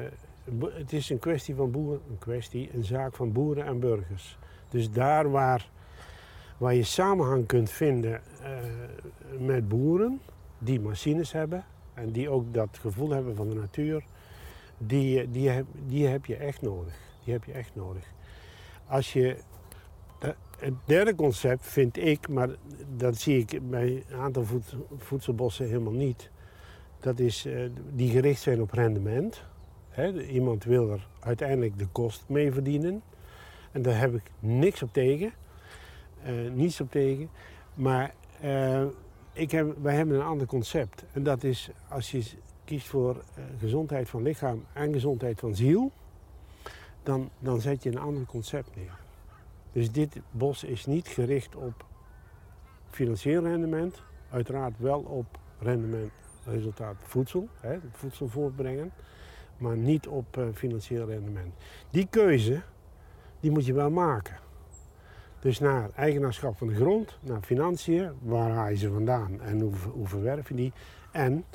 het 0.74 0.94
is 0.94 1.10
een 1.10 1.20
kwestie 1.20 1.56
van 1.56 1.72
boeren, 1.72 2.02
een 2.10 2.20
kwestie, 2.20 2.70
een 2.74 2.84
zaak 2.84 3.16
van 3.16 3.32
boeren 3.32 3.66
en 3.66 3.80
burgers. 3.80 4.38
Dus 4.70 4.92
daar 4.92 5.32
waar, 5.32 5.70
waar 6.58 6.74
je 6.74 6.84
samenhang 6.84 7.46
kunt 7.46 7.70
vinden 7.70 8.22
met 9.40 9.68
boeren 9.68 10.22
die 10.64 10.80
machines 10.80 11.32
hebben 11.32 11.66
en 11.94 12.12
die 12.12 12.30
ook 12.30 12.54
dat 12.54 12.78
gevoel 12.82 13.10
hebben 13.10 13.36
van 13.36 13.50
de 13.50 13.56
natuur, 13.56 14.04
die, 14.78 15.30
die, 15.30 15.50
heb, 15.50 15.66
die 15.88 16.08
heb 16.08 16.26
je 16.26 16.36
echt 16.36 16.62
nodig. 16.62 16.94
Die 17.24 17.34
heb 17.34 17.44
je 17.44 17.52
echt 17.52 17.76
nodig. 17.76 18.04
Als 18.88 19.14
je 19.14 19.38
het 20.60 20.74
derde 20.86 21.16
concept 21.16 21.68
vind 21.68 21.98
ik, 21.98 22.28
maar 22.30 22.50
dat 22.96 23.18
zie 23.18 23.38
ik 23.38 23.70
bij 23.70 24.04
een 24.10 24.20
aantal 24.20 24.46
voedselbossen 24.98 25.66
helemaal 25.66 25.94
niet 25.94 26.32
dat 27.04 27.20
is, 27.20 27.46
uh, 27.46 27.70
die 27.94 28.10
gericht 28.10 28.42
zijn 28.42 28.62
op 28.62 28.72
rendement. 28.72 29.44
iemand 30.30 30.64
wil 30.64 30.92
er 30.92 31.08
uiteindelijk 31.20 31.80
de 31.80 31.88
kost 31.88 32.24
mee 32.28 32.52
verdienen. 32.52 33.02
En 33.72 33.82
daar 33.82 34.00
heb 34.00 34.14
ik 34.14 34.32
niks 34.40 34.84
op 34.84 34.94
tegen. 34.94 35.34
Uh, 36.28 36.52
niets 36.52 36.82
op 36.82 36.92
tegen. 36.92 37.30
Maar 37.74 38.14
ik 39.34 39.52
heb, 39.52 39.78
wij 39.82 39.96
hebben 39.96 40.16
een 40.16 40.26
ander 40.26 40.48
concept. 40.48 41.04
En 41.12 41.24
dat 41.24 41.44
is 41.44 41.70
als 41.90 42.12
je 42.12 42.24
kiest 42.66 42.88
voor 42.88 43.24
gezondheid 43.60 44.10
van 44.10 44.22
lichaam 44.22 44.66
en 44.74 44.94
gezondheid 44.94 45.40
van 45.40 45.56
ziel, 45.56 45.92
dan, 47.04 47.30
dan 47.40 47.62
zet 47.62 47.84
je 47.84 47.90
een 47.90 48.00
ander 48.00 48.26
concept 48.26 48.76
neer. 48.76 48.98
Dus 49.72 49.92
dit 49.92 50.20
bos 50.32 50.64
is 50.64 50.86
niet 50.86 51.08
gericht 51.08 51.56
op 51.56 51.86
financieel 52.90 53.44
rendement, 53.44 54.02
uiteraard 54.30 54.74
wel 54.78 55.00
op 55.00 55.26
rendement 55.60 56.12
resultaat 56.46 56.96
voedsel, 57.02 57.48
hè, 57.60 57.80
voedsel 57.92 58.28
voortbrengen, 58.28 58.92
maar 59.58 59.78
niet 59.78 60.08
op 60.08 60.38
uh, 60.38 60.46
financieel 60.54 61.08
rendement. 61.08 61.54
Die 61.90 62.08
keuze, 62.10 62.62
die 63.40 63.52
moet 63.52 63.66
je 63.66 63.74
wel 63.74 63.92
maken. 63.92 64.43
Dus 65.44 65.60
naar 65.60 65.90
eigenaarschap 65.96 66.58
van 66.58 66.68
de 66.68 66.76
grond, 66.76 67.18
naar 67.22 67.42
financiën, 67.42 68.12
waar 68.22 68.52
haal 68.52 68.70
je 68.70 68.76
ze 68.76 68.92
vandaan 68.92 69.42
en 69.42 69.60
hoe, 69.60 69.74
hoe 69.92 70.08
verwerf 70.08 70.48
je 70.48 70.56
die? 70.56 70.74
En 71.12 71.46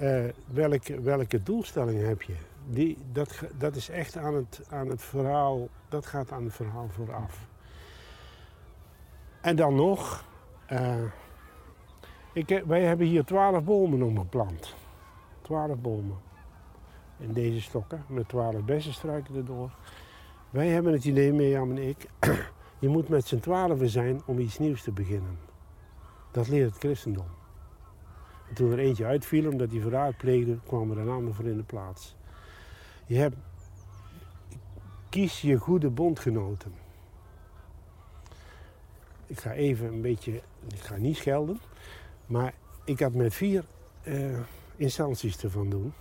uh, 0.00 0.24
welke, 0.46 1.00
welke 1.00 1.42
doelstelling 1.42 2.06
heb 2.06 2.22
je? 2.22 2.34
Die, 2.68 2.98
dat, 3.12 3.42
dat 3.58 3.76
is 3.76 3.88
echt 3.88 4.16
aan 4.16 4.34
het, 4.34 4.60
aan 4.68 4.88
het 4.88 5.02
verhaal, 5.02 5.68
dat 5.88 6.06
gaat 6.06 6.32
aan 6.32 6.44
het 6.44 6.54
verhaal 6.54 6.88
vooraf. 6.88 7.46
En 9.40 9.56
dan 9.56 9.74
nog, 9.74 10.24
uh, 10.72 11.02
ik, 12.32 12.62
wij 12.66 12.82
hebben 12.82 13.06
hier 13.06 13.24
twaalf 13.24 13.64
bomen 13.64 14.02
omgeplant. 14.02 14.74
Twaalf 15.42 15.78
bomen. 15.78 16.16
In 17.18 17.32
deze 17.32 17.60
stokken, 17.60 18.04
met 18.08 18.28
twaalf 18.28 18.64
bessenstruiken 18.64 19.36
erdoor. 19.36 19.70
Wij 20.50 20.68
hebben 20.68 20.92
het 20.92 21.04
idee, 21.04 21.32
Mirjam 21.32 21.70
en 21.70 21.78
ik, 21.78 22.06
je 22.78 22.88
moet 22.88 23.08
met 23.08 23.26
z'n 23.26 23.38
twaalfen 23.38 23.88
zijn 23.88 24.22
om 24.26 24.38
iets 24.38 24.58
nieuws 24.58 24.82
te 24.82 24.92
beginnen. 24.92 25.38
Dat 26.30 26.48
leert 26.48 26.70
het 26.70 26.78
christendom. 26.78 27.26
En 28.48 28.54
toen 28.54 28.72
er 28.72 28.78
eentje 28.78 29.04
uitviel 29.04 29.50
omdat 29.50 29.70
hij 29.70 29.80
verraad 29.80 30.16
pleegde, 30.16 30.58
kwam 30.66 30.90
er 30.90 30.98
een 30.98 31.08
ander 31.08 31.34
voor 31.34 31.44
in 31.44 31.56
de 31.56 31.62
plaats. 31.62 32.16
Je 33.06 33.16
hebt, 33.16 33.36
kies 35.08 35.40
je 35.40 35.56
goede 35.56 35.90
bondgenoten. 35.90 36.72
Ik 39.26 39.40
ga 39.40 39.52
even 39.52 39.86
een 39.86 40.00
beetje, 40.00 40.32
ik 40.68 40.80
ga 40.80 40.96
niet 40.96 41.16
schelden, 41.16 41.60
maar 42.26 42.54
ik 42.84 43.00
had 43.00 43.12
met 43.12 43.34
vier 43.34 43.64
uh, 44.04 44.38
instanties 44.76 45.36
te 45.36 45.50
van 45.50 45.70
doen. 45.70 45.92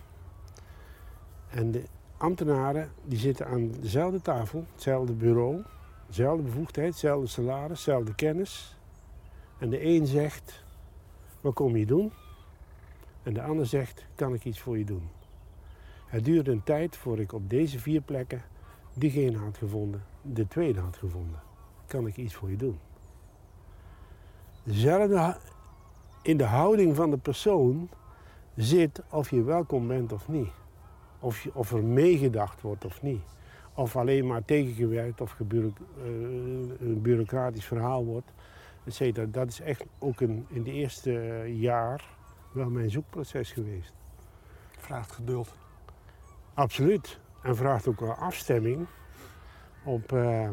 En 1.50 1.72
de 1.72 1.84
ambtenaren 2.18 2.92
die 3.04 3.20
zitten 3.20 3.48
aan 3.48 3.72
dezelfde 3.72 4.22
tafel, 4.22 4.66
hetzelfde 4.74 5.14
bureau, 5.14 5.64
dezelfde 6.08 6.44
bevoegdheid, 6.44 6.88
hetzelfde 6.88 7.28
salaris, 7.28 7.78
dezelfde 7.78 8.15
kennis. 8.15 8.78
En 9.58 9.70
de 9.70 9.86
een 9.86 10.08
zegt, 10.08 10.63
wat 11.41 11.54
kom 11.54 11.76
je 11.76 11.86
doen? 11.86 12.12
En 13.24 13.34
de 13.34 13.41
ander 13.41 13.65
zegt, 13.65 14.06
kan 14.15 14.34
ik 14.34 14.46
iets 14.46 14.60
voor 14.60 14.78
je 14.78 14.86
doen? 14.86 15.10
Het 16.06 16.26
duurde 16.26 16.52
een 16.52 16.63
tijd 16.63 16.96
voor 16.96 17.20
ik 17.20 17.34
op 17.34 17.50
deze 17.50 17.80
vier 17.80 18.02
plekken 18.02 18.44
diegene 18.94 19.38
had 19.38 19.58
gevonden, 19.58 20.04
de 20.22 20.48
tweede 20.48 20.80
had 20.80 20.98
gevonden. 20.98 21.39
Kan 21.86 22.08
ik 22.08 22.18
iets 22.18 22.36
voor 22.36 22.50
je 22.50 22.58
doen? 22.58 22.80
Dezelfde 24.63 25.38
in 26.22 26.38
de 26.38 26.44
houding 26.44 26.96
van 26.96 27.10
de 27.10 27.18
persoon 27.18 27.89
zit 28.56 29.02
of 29.10 29.30
je 29.30 29.44
welkom 29.44 29.88
bent 29.88 30.13
of 30.13 30.28
niet. 30.28 30.52
Of, 31.20 31.48
of 31.54 31.72
er 31.72 31.84
meegedacht 31.84 32.62
wordt 32.62 32.86
of 32.86 33.02
niet. 33.02 33.24
Of 33.76 33.96
alleen 33.96 34.28
maar 34.28 34.46
tegengewerkt 34.46 35.22
of 35.22 35.36
uh, 35.40 35.64
een 36.80 37.00
bureaucratisch 37.02 37.66
verhaal 37.66 38.06
wordt. 38.06 38.32
Etc. 38.86 39.34
Dat 39.34 39.48
is 39.48 39.60
echt 39.60 39.86
ook 40.00 40.22
een, 40.22 40.46
in 40.50 40.64
de 40.64 40.72
eerste 40.72 41.44
jaar 41.48 42.10
wel 42.52 42.70
mijn 42.70 42.90
zoekproces 42.90 43.52
geweest. 43.52 43.94
Vraagt 44.78 45.12
geduld. 45.12 45.56
Absoluut. 46.54 47.20
En 47.42 47.56
vraagt 47.56 47.88
ook 47.88 48.00
wel 48.00 48.14
afstemming 48.14 48.86
op... 49.84 50.12
Uh, 50.12 50.50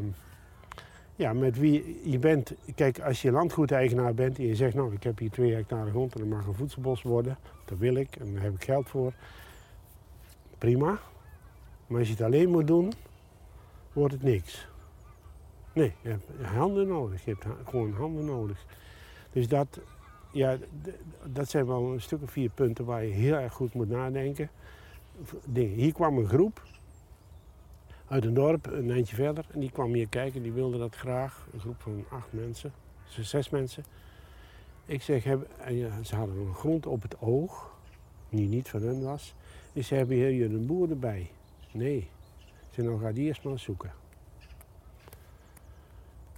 ja, 1.17 1.33
met 1.33 1.59
wie 1.59 2.01
je 2.11 2.19
bent. 2.19 2.55
Kijk, 2.75 3.01
als 3.01 3.23
je 3.23 3.31
landgoedeigenaar 3.31 4.15
bent 4.15 4.39
en 4.39 4.47
je 4.47 4.55
zegt, 4.55 4.75
nou, 4.75 4.95
ik 4.95 5.03
heb 5.03 5.19
hier 5.19 5.31
twee 5.31 5.55
hectare 5.55 5.91
grond 5.91 6.15
en 6.15 6.21
dat 6.21 6.29
mag 6.29 6.47
een 6.47 6.55
voedselbos 6.55 7.03
worden, 7.03 7.39
dat 7.65 7.79
wil 7.79 7.95
ik 7.95 8.17
en 8.17 8.35
daar 8.35 8.43
heb 8.43 8.55
ik 8.55 8.65
geld 8.65 8.89
voor. 8.89 9.13
Prima. 10.59 10.99
Maar 11.87 11.99
als 11.99 12.09
je 12.09 12.15
het 12.15 12.23
alleen 12.23 12.51
moet 12.51 12.67
doen, 12.67 12.93
wordt 13.93 14.13
het 14.15 14.23
niks. 14.23 14.67
Nee, 15.73 15.95
je 16.01 16.09
hebt 16.09 16.25
handen 16.43 16.89
nodig. 16.89 17.25
Je 17.25 17.31
hebt 17.31 17.69
gewoon 17.69 17.93
handen 17.93 18.25
nodig. 18.25 18.65
Dus 19.33 19.49
dat, 19.49 19.81
ja, 20.33 20.59
dat 21.33 21.49
zijn 21.49 21.67
wel 21.67 21.93
een 21.93 22.01
stuk 22.01 22.23
of 22.23 22.31
vier 22.31 22.51
punten 22.51 22.85
waar 22.85 23.05
je 23.05 23.13
heel 23.13 23.35
erg 23.35 23.53
goed 23.53 23.75
moet 23.75 23.89
nadenken. 23.89 24.51
Hier 25.53 25.93
kwam 25.93 26.19
een 26.19 26.29
groep 26.29 26.63
uit 28.07 28.25
een 28.25 28.35
dorp, 28.35 28.67
een 28.67 28.91
eindje 28.91 29.17
verder. 29.17 29.45
En 29.53 29.61
die 29.61 29.71
kwam 29.71 29.93
hier 29.93 30.09
kijken, 30.09 30.43
die 30.43 30.53
wilde 30.53 30.79
dat 30.79 30.95
graag. 30.95 31.47
Een 31.53 31.61
groep 31.61 31.81
van 31.81 32.05
acht 32.09 32.33
mensen, 32.33 32.73
zes 33.21 33.51
mensen. 33.51 33.85
Ik 34.87 35.03
zeg, 35.03 35.25
hebben, 35.25 35.47
ze 36.07 36.17
hadden 36.17 36.37
een 36.37 36.55
grond 36.55 36.87
op 36.87 37.03
het 37.03 37.21
oog, 37.21 37.71
die 38.29 38.49
niet 38.49 38.69
van 38.69 38.83
hen 38.83 39.03
was. 39.03 39.35
Ik 39.73 39.85
zei, 39.85 39.99
hebben 40.01 40.17
hier 40.17 40.55
een 40.55 40.67
boer 40.67 40.91
erbij? 40.91 41.31
Nee. 41.73 42.09
Ze 42.73 42.83
nou 42.83 43.01
ga 43.01 43.13
die 43.13 43.27
eerst 43.27 43.45
maar 43.45 43.59
zoeken. 43.59 43.93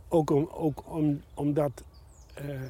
Ook, 0.09 0.31
om, 0.31 0.49
ook 0.53 0.83
om, 0.87 1.23
omdat, 1.35 1.85
uh, 2.43 2.61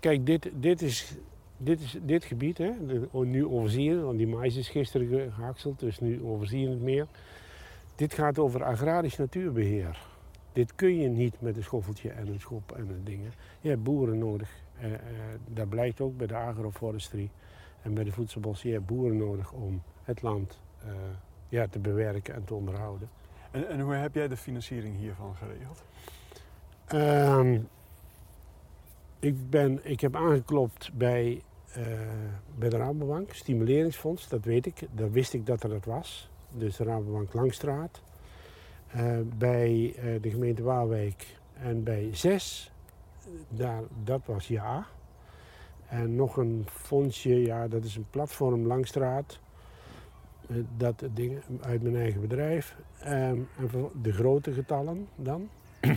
kijk, 0.00 0.26
dit, 0.26 0.50
dit, 0.54 0.82
is, 0.82 1.16
dit 1.56 1.80
is 1.80 1.98
dit 2.02 2.24
gebied, 2.24 2.58
hè, 2.58 2.70
nu 3.12 3.46
overzien, 3.46 4.04
want 4.04 4.18
die 4.18 4.26
mais 4.26 4.56
is 4.56 4.68
gisteren 4.68 5.32
gehakseld, 5.32 5.78
dus 5.78 6.00
nu 6.00 6.22
overzien 6.22 6.70
het 6.70 6.80
meer. 6.80 7.06
Dit 7.94 8.14
gaat 8.14 8.38
over 8.38 8.64
agrarisch 8.64 9.16
natuurbeheer. 9.16 10.06
Dit 10.52 10.74
kun 10.74 10.96
je 10.96 11.08
niet 11.08 11.40
met 11.40 11.56
een 11.56 11.62
schoffeltje 11.62 12.10
en 12.10 12.28
een 12.28 12.40
schop 12.40 12.72
en 12.72 12.88
een 12.88 13.04
dingen. 13.04 13.32
Je 13.60 13.68
hebt 13.68 13.82
boeren 13.82 14.18
nodig. 14.18 14.50
Uh, 14.82 14.92
dat 15.46 15.68
blijkt 15.68 16.00
ook 16.00 16.16
bij 16.16 16.26
de 16.26 16.36
agroforestry. 16.36 17.30
En 17.82 17.94
bij 17.94 18.04
de 18.04 18.12
voedselbossen, 18.12 18.68
je 18.68 18.74
hebt 18.74 18.86
boeren 18.86 19.16
nodig 19.16 19.52
om 19.52 19.82
het 20.02 20.22
land 20.22 20.60
ja, 21.54 21.66
te 21.68 21.78
bewerken 21.78 22.34
en 22.34 22.44
te 22.44 22.54
onderhouden. 22.54 23.08
En, 23.50 23.68
en, 23.68 23.80
hoe 23.80 23.94
heb 23.94 24.14
jij 24.14 24.28
de 24.28 24.36
financiering 24.36 24.96
hiervan 24.96 25.34
geregeld? 25.34 25.82
Ehm, 26.84 27.60
ik, 29.18 29.50
ben, 29.50 29.80
ik 29.82 30.00
heb 30.00 30.16
aangeklopt 30.16 30.90
bij, 30.94 31.42
bij 32.58 32.68
de 32.68 32.76
Rabobank, 32.76 33.32
stimuleringsfonds, 33.32 34.28
dat 34.28 34.44
weet 34.44 34.66
ik. 34.66 34.88
Dat 34.90 35.10
wist 35.10 35.32
ik 35.32 35.46
dat 35.46 35.62
er 35.62 35.68
dat 35.68 35.84
was. 35.84 36.30
Dus 36.50 36.76
de 36.76 36.84
Rabobank 36.84 37.32
Langstraat. 37.32 38.02
bij 39.38 39.94
de 40.20 40.30
gemeente 40.30 40.62
Waalwijk 40.62 41.36
en 41.52 41.82
bij 41.82 42.08
zes, 42.12 42.72
daar, 43.48 43.82
dat 44.04 44.20
was 44.24 44.48
ja. 44.48 44.86
En 45.88 46.16
nog 46.16 46.36
een 46.36 46.66
fondsje, 46.70 47.42
ja, 47.42 47.68
dat 47.68 47.84
is 47.84 47.96
een 47.96 48.06
platform 48.10 48.66
Langstraat. 48.66 49.38
Eh, 50.48 50.56
dat 50.76 51.04
ding 51.12 51.42
uit 51.60 51.82
mijn 51.82 51.96
eigen 51.96 52.20
bedrijf. 52.20 52.76
Ehm, 52.98 53.40
en 53.58 53.90
de 54.02 54.12
grote 54.12 54.52
getallen 54.52 55.08
dan. 55.16 55.48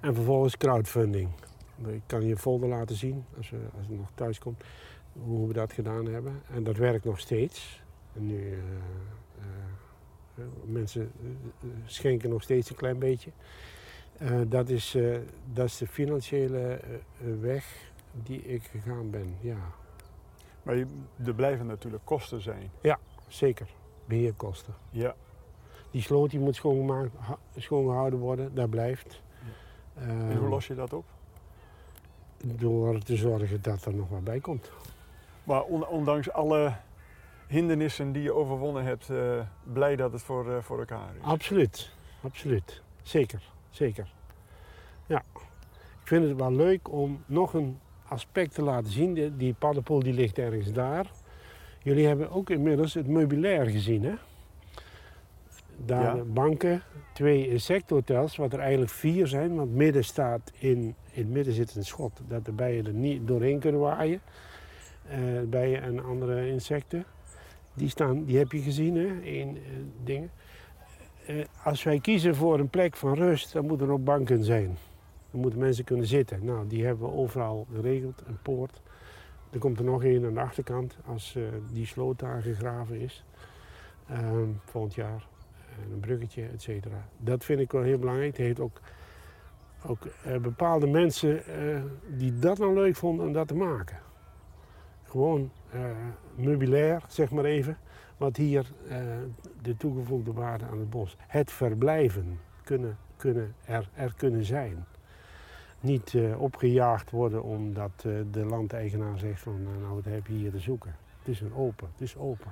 en 0.00 0.14
vervolgens 0.14 0.56
crowdfunding. 0.56 1.30
Ik 1.86 2.02
kan 2.06 2.26
je 2.26 2.36
folder 2.36 2.68
laten 2.68 2.96
zien 2.96 3.24
als, 3.36 3.50
we, 3.50 3.58
als 3.76 3.86
het 3.86 3.98
nog 3.98 4.10
thuis 4.14 4.38
komt 4.38 4.64
hoe 5.12 5.46
we 5.46 5.52
dat 5.52 5.72
gedaan 5.72 6.06
hebben. 6.06 6.42
En 6.50 6.64
dat 6.64 6.76
werkt 6.76 7.04
nog 7.04 7.20
steeds. 7.20 7.82
Nu, 8.12 8.58
uh, 10.38 10.44
mensen 10.64 11.12
schenken 11.84 12.30
nog 12.30 12.42
steeds 12.42 12.70
een 12.70 12.76
klein 12.76 12.98
beetje. 12.98 13.30
Dat, 14.48 14.68
is, 14.68 14.96
dat 15.52 15.66
is 15.66 15.76
de 15.76 15.86
financiële 15.86 16.80
weg 17.40 17.92
die 18.12 18.42
ik 18.42 18.62
gegaan 18.62 19.10
ben, 19.10 19.36
ja. 19.40 19.74
Maar 20.66 20.76
er 21.24 21.34
blijven 21.34 21.66
natuurlijk 21.66 22.04
kosten 22.04 22.40
zijn. 22.40 22.70
Ja, 22.80 22.98
zeker. 23.28 23.66
Beheerkosten. 24.04 24.74
Ja. 24.90 25.14
Die 25.90 26.02
sloot 26.02 26.30
die 26.30 26.40
moet 26.40 26.54
schoongemaakt, 26.54 27.10
schoongehouden 27.56 28.18
worden, 28.18 28.54
dat 28.54 28.70
blijft. 28.70 29.22
Ja. 29.94 30.02
en 30.02 30.36
hoe 30.36 30.48
los 30.48 30.66
je 30.66 30.74
dat 30.74 30.92
op? 30.92 31.04
Door 32.44 32.98
te 32.98 33.16
zorgen 33.16 33.62
dat 33.62 33.84
er 33.84 33.94
nog 33.94 34.08
wat 34.08 34.24
bij 34.24 34.40
komt. 34.40 34.70
Maar 35.44 35.62
ondanks 35.64 36.30
alle 36.30 36.72
hindernissen 37.46 38.12
die 38.12 38.22
je 38.22 38.32
overwonnen 38.34 38.84
hebt, 38.84 39.10
blij 39.62 39.96
dat 39.96 40.12
het 40.12 40.22
voor, 40.22 40.62
voor 40.62 40.78
elkaar 40.78 41.16
is? 41.16 41.22
Absoluut, 41.22 41.90
absoluut. 42.22 42.82
Zeker 43.02 43.54
zeker. 43.76 44.08
Ja, 45.06 45.22
ik 46.00 46.06
vind 46.12 46.28
het 46.28 46.36
wel 46.36 46.52
leuk 46.52 46.92
om 46.92 47.22
nog 47.26 47.54
een 47.54 47.80
aspect 48.08 48.54
te 48.54 48.62
laten 48.62 48.90
zien. 48.90 49.14
Die, 49.14 49.36
die 49.36 49.54
paddenpoel 49.58 50.02
die 50.02 50.12
ligt 50.12 50.38
ergens 50.38 50.72
daar. 50.72 51.10
Jullie 51.82 52.06
hebben 52.06 52.30
ook 52.30 52.50
inmiddels 52.50 52.94
het 52.94 53.06
meubilair 53.06 53.66
gezien, 53.66 54.04
hè? 54.04 54.14
Daar 55.84 56.26
banken, 56.26 56.82
twee 57.12 57.48
insecthotels, 57.48 58.36
wat 58.36 58.52
er 58.52 58.58
eigenlijk 58.58 58.90
vier 58.90 59.26
zijn. 59.26 59.54
Want 59.54 59.74
midden 59.74 60.04
staat 60.04 60.52
in, 60.58 60.78
in 61.12 61.22
het 61.22 61.28
midden 61.28 61.54
zit 61.54 61.74
een 61.74 61.84
schot 61.84 62.20
dat 62.28 62.44
de 62.44 62.52
bijen 62.52 62.86
er 62.86 62.92
niet 62.92 63.26
doorheen 63.26 63.58
kunnen 63.58 63.80
waaien. 63.80 64.20
Uh, 65.10 65.40
bijen 65.48 65.82
en 65.82 66.04
andere 66.04 66.48
insecten. 66.48 67.04
Die, 67.74 67.88
staan, 67.88 68.24
die 68.24 68.38
heb 68.38 68.52
je 68.52 68.60
gezien, 68.60 68.96
hè? 68.96 69.20
In, 69.20 69.56
uh, 69.56 69.62
dingen. 70.04 70.30
Eh, 71.26 71.36
als 71.62 71.82
wij 71.82 72.00
kiezen 72.00 72.34
voor 72.34 72.58
een 72.58 72.68
plek 72.68 72.96
van 72.96 73.14
rust, 73.14 73.52
dan 73.52 73.66
moeten 73.66 73.86
er 73.86 73.92
ook 73.92 74.04
banken 74.04 74.44
zijn. 74.44 74.76
Dan 75.30 75.40
moeten 75.40 75.60
mensen 75.60 75.84
kunnen 75.84 76.06
zitten. 76.06 76.44
Nou, 76.44 76.66
die 76.66 76.84
hebben 76.84 77.06
we 77.08 77.14
overal 77.14 77.66
geregeld, 77.74 78.22
een 78.26 78.38
poort. 78.42 78.80
Er 79.50 79.58
komt 79.58 79.78
er 79.78 79.84
nog 79.84 80.04
één 80.04 80.26
aan 80.26 80.34
de 80.34 80.40
achterkant 80.40 80.96
als 81.06 81.34
uh, 81.36 81.44
die 81.72 81.86
sloot 81.86 82.18
daar 82.18 82.42
gegraven 82.42 83.00
is. 83.00 83.24
Ehm, 84.08 84.48
volgend 84.64 84.94
jaar. 84.94 85.26
een 85.92 86.00
bruggetje, 86.00 86.46
et 86.46 86.62
cetera. 86.62 87.08
Dat 87.18 87.44
vind 87.44 87.60
ik 87.60 87.72
wel 87.72 87.82
heel 87.82 87.98
belangrijk. 87.98 88.36
Het 88.36 88.46
heeft 88.46 88.60
ook, 88.60 88.80
ook 89.86 90.06
uh, 90.26 90.36
bepaalde 90.36 90.86
mensen 90.86 91.42
die 92.08 92.38
dat 92.38 92.56
dan 92.56 92.74
leuk 92.74 92.96
vonden 92.96 93.26
om 93.26 93.32
dat 93.32 93.48
te 93.48 93.54
maken. 93.54 93.98
Gewoon 95.02 95.50
meubilair, 96.34 97.02
zeg 97.08 97.30
maar 97.30 97.44
even 97.44 97.78
wat 98.16 98.36
hier 98.36 98.66
de 99.62 99.76
toegevoegde 99.76 100.32
waarde 100.32 100.64
aan 100.64 100.78
het 100.78 100.90
bos. 100.90 101.16
Het 101.26 101.52
verblijven, 101.52 102.40
kunnen, 102.64 102.98
kunnen 103.16 103.54
er, 103.64 103.88
er 103.94 104.14
kunnen 104.16 104.44
zijn. 104.44 104.84
Niet 105.80 106.12
uh, 106.12 106.42
opgejaagd 106.42 107.10
worden 107.10 107.42
omdat 107.42 108.04
uh, 108.06 108.20
de 108.30 108.44
landeigenaar 108.44 109.18
zegt 109.18 109.40
van 109.40 109.62
nou 109.62 109.94
wat 109.94 110.04
heb 110.04 110.26
je 110.26 110.32
hier 110.32 110.50
te 110.50 110.58
zoeken. 110.58 110.96
Het 111.18 111.28
is 111.28 111.40
een 111.40 111.54
open, 111.54 111.88
het 111.92 112.00
is 112.00 112.16
open. 112.16 112.50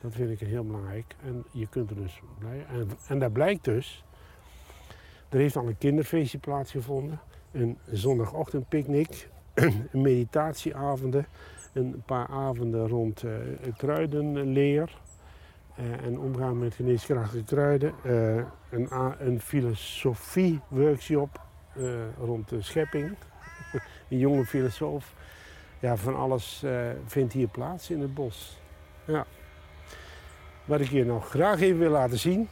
Dat 0.00 0.14
vind 0.14 0.40
ik 0.40 0.48
heel 0.48 0.64
belangrijk. 0.64 1.14
En 1.24 1.44
je 1.50 1.68
kunt 1.68 1.90
er 1.90 1.96
dus 1.96 2.20
blijven. 2.38 2.68
En, 2.68 2.88
en 3.08 3.18
daar 3.18 3.30
blijkt 3.30 3.64
dus, 3.64 4.04
er 5.28 5.38
heeft 5.38 5.56
al 5.56 5.66
een 5.66 5.78
kinderfeestje 5.78 6.38
plaatsgevonden. 6.38 7.20
Een 7.52 7.78
zondagochtendpicknick, 7.90 9.28
een 9.64 9.88
meditatieavonden 9.92 11.26
een 11.76 12.02
paar 12.06 12.28
avonden 12.28 12.88
rond 12.88 13.22
uh, 13.22 13.32
kruidenleer 13.76 14.98
en 16.02 16.18
omgaan 16.18 16.58
met 16.58 16.74
geneeskrachtige 16.74 17.44
kruiden. 17.44 17.94
Een, 18.70 18.88
een 19.18 19.40
filosofie-workshop 19.40 21.40
rond 22.18 22.48
de 22.48 22.62
schepping. 22.62 23.16
een 24.08 24.18
jonge 24.18 24.46
filosoof. 24.46 25.14
Ja, 25.78 25.96
van 25.96 26.16
alles 26.16 26.64
vindt 27.06 27.32
hier 27.32 27.48
plaats 27.48 27.90
in 27.90 28.00
het 28.00 28.14
bos. 28.14 28.58
Ja. 29.04 29.26
Wat 30.64 30.80
ik 30.80 30.90
je 30.90 31.04
nog 31.04 31.28
graag 31.28 31.60
even 31.60 31.78
wil 31.78 31.90
laten 31.90 32.18
zien, 32.18 32.48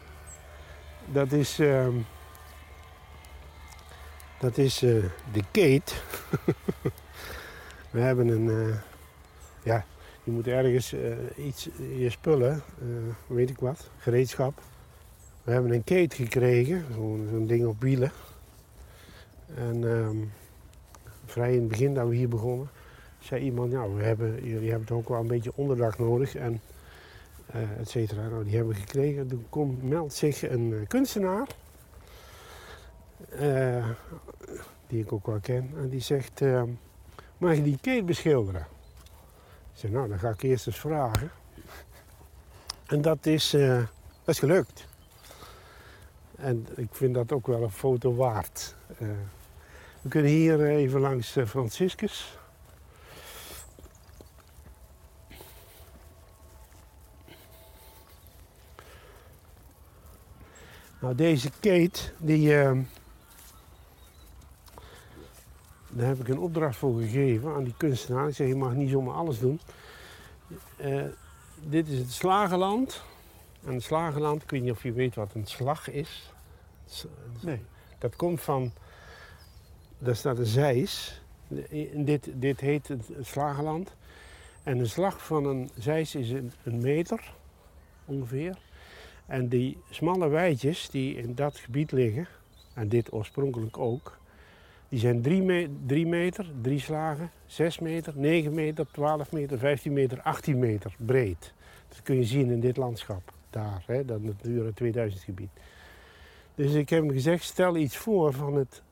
dat 1.12 1.32
is, 1.32 1.58
ehm, 1.58 1.94
dat 4.40 4.58
is 4.58 4.78
de 4.78 5.42
Kate. 5.50 5.92
We 7.90 8.00
hebben 8.00 8.28
een, 8.28 8.74
ja, 9.62 9.84
je 10.24 10.30
moet 10.30 10.46
ergens 10.46 10.94
iets, 11.36 11.68
je 11.96 12.10
spullen, 12.10 12.62
weet 13.26 13.50
ik 13.50 13.58
wat, 13.58 13.90
gereedschap. 13.98 14.60
We 15.44 15.52
hebben 15.52 15.72
een 15.72 15.84
kate 15.84 16.16
gekregen, 16.16 16.84
zo'n 16.94 17.46
ding 17.46 17.66
op 17.66 17.80
wielen. 17.80 18.12
En 19.54 19.82
um, 19.82 20.32
vrij 21.24 21.52
in 21.52 21.58
het 21.58 21.68
begin 21.68 21.94
dat 21.94 22.08
we 22.08 22.14
hier 22.14 22.28
begonnen, 22.28 22.68
zei 23.18 23.44
iemand, 23.44 23.72
nou, 23.72 23.94
we 23.94 24.02
hebben, 24.02 24.44
jullie 24.44 24.70
hebben 24.70 24.86
toch 24.86 24.98
ook 24.98 25.08
wel 25.08 25.20
een 25.20 25.26
beetje 25.26 25.52
onderdak 25.54 25.98
nodig 25.98 26.34
en 26.34 26.60
uh, 27.54 27.78
et 27.78 27.88
cetera. 27.88 28.28
Nou, 28.28 28.44
die 28.44 28.56
hebben 28.56 28.74
we 28.74 28.80
gekregen. 28.80 29.28
Toen 29.28 29.46
komt, 29.48 29.82
meldt 29.82 30.14
zich 30.14 30.48
een 30.50 30.84
kunstenaar, 30.88 31.46
die 34.86 35.00
ik 35.02 35.12
ook 35.12 35.26
wel 35.26 35.40
ken, 35.40 35.70
en 35.76 35.88
die 35.88 36.00
zegt, 36.00 36.40
ehm, 36.40 36.68
mag 37.38 37.54
je 37.54 37.62
die 37.62 37.78
kate 37.80 38.04
beschilderen? 38.04 38.66
Ik 39.72 39.80
zei, 39.80 39.92
nou, 39.92 40.08
dan 40.08 40.18
ga 40.18 40.28
ik 40.28 40.42
eerst 40.42 40.66
eens 40.66 40.80
vragen. 40.80 41.30
En 42.86 43.02
dat 43.02 43.26
is, 43.26 43.50
dat 43.50 44.34
is 44.34 44.38
gelukt. 44.38 44.86
En 46.36 46.66
ik 46.76 46.94
vind 46.94 47.14
dat 47.14 47.32
ook 47.32 47.46
wel 47.46 47.62
een 47.62 47.70
foto 47.70 48.14
waard. 48.14 48.74
We 50.04 50.10
kunnen 50.10 50.30
hier 50.30 50.66
even 50.66 51.00
langs 51.00 51.36
uh, 51.36 51.46
Franciscus. 51.46 52.38
Nou, 61.00 61.14
deze 61.14 61.50
Kate, 61.50 62.00
die, 62.18 62.52
uh, 62.52 62.78
daar 65.88 66.06
heb 66.06 66.20
ik 66.20 66.28
een 66.28 66.38
opdracht 66.38 66.76
voor 66.76 67.00
gegeven 67.00 67.54
aan 67.54 67.64
die 67.64 67.74
kunstenaar. 67.76 68.28
Ik 68.28 68.34
zeg, 68.34 68.46
je 68.46 68.56
mag 68.56 68.72
niet 68.72 68.90
zomaar 68.90 69.14
alles 69.14 69.38
doen. 69.38 69.60
Uh, 70.80 71.04
dit 71.60 71.88
is 71.88 71.98
het 71.98 72.12
Slagenland. 72.12 73.02
En 73.64 73.74
het 73.74 73.82
Slagenland, 73.82 74.42
ik 74.42 74.50
weet 74.50 74.62
niet 74.62 74.70
of 74.70 74.82
je 74.82 74.92
weet 74.92 75.14
wat 75.14 75.34
een 75.34 75.46
slag 75.46 75.90
is. 75.90 76.32
Nee. 77.40 77.64
Dat 77.98 78.16
komt 78.16 78.40
van, 78.40 78.72
daar 80.04 80.16
staat 80.16 80.38
een 80.38 80.46
zeis. 80.46 81.22
Dit, 81.94 82.30
dit 82.34 82.60
heet 82.60 82.88
het 82.88 83.10
Slagenland. 83.20 83.96
En 84.62 84.78
een 84.78 84.88
slag 84.88 85.26
van 85.26 85.44
een 85.44 85.70
zeis 85.78 86.14
is 86.14 86.30
een, 86.30 86.80
meter 86.80 87.34
ongeveer. 88.04 88.58
En 89.26 89.48
die 89.48 89.78
smalle 89.90 90.28
weidjes 90.28 90.90
die 90.90 91.16
in 91.16 91.34
dat 91.34 91.58
gebied 91.58 91.92
liggen, 91.92 92.28
en 92.74 92.88
dit 92.88 93.12
oorspronkelijk 93.12 93.78
ook, 93.78 94.18
die 94.88 94.98
zijn 94.98 95.22
3 95.22 95.42
me 95.42 95.68
meter, 96.06 96.50
3 96.62 96.78
slagen, 96.78 97.30
6 97.46 97.78
meter, 97.78 98.12
9 98.16 98.54
meter, 98.54 98.86
12 98.92 99.32
meter, 99.32 99.58
15 99.58 99.92
meter, 99.92 100.20
18 100.20 100.58
meter 100.58 100.94
breed. 100.96 101.52
Dat 101.88 102.02
kun 102.02 102.16
je 102.16 102.24
zien 102.24 102.50
in 102.50 102.60
dit 102.60 102.76
landschap, 102.76 103.32
daar, 103.50 103.82
hè, 103.86 104.04
dat 104.04 104.22
Natura 104.22 104.70
2000 104.74 105.22
gebied. 105.22 105.50
Dus 106.54 106.72
ik 106.72 106.88
heb 106.88 107.02
hem 107.02 107.12
gezegd, 107.12 107.44
stel 107.44 107.76
iets 107.76 107.96
voor 107.96 108.32
van 108.32 108.54
het 108.54 108.82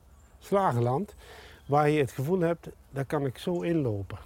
slagenland, 0.43 1.15
waar 1.65 1.89
je 1.89 1.99
het 1.99 2.11
gevoel 2.11 2.39
hebt, 2.39 2.69
daar 2.89 3.05
kan 3.05 3.25
ik 3.25 3.37
zo 3.37 3.61
inlopen. 3.61 4.17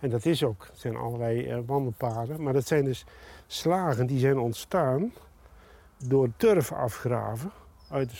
En 0.00 0.10
dat 0.10 0.24
is 0.24 0.42
ook. 0.42 0.66
Het 0.70 0.78
zijn 0.78 0.96
allerlei 0.96 1.52
uh, 1.52 1.58
wandelpaden. 1.66 2.42
Maar 2.42 2.52
dat 2.52 2.66
zijn 2.66 2.84
dus 2.84 3.04
slagen 3.46 4.06
die 4.06 4.18
zijn 4.18 4.38
ontstaan 4.38 5.12
door 5.96 6.28
turf 6.36 6.72
afgraven. 6.72 7.50
Uit, 7.90 8.12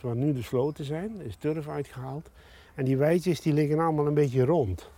waar 0.00 0.16
nu 0.16 0.32
de 0.32 0.42
sloten 0.42 0.84
zijn, 0.84 1.20
is 1.20 1.36
turf 1.36 1.68
uitgehaald. 1.68 2.28
En 2.74 2.84
die 2.84 2.96
weidjes 2.96 3.40
die 3.40 3.52
liggen 3.52 3.78
allemaal 3.78 4.06
een 4.06 4.14
beetje 4.14 4.44
rond. 4.44 4.90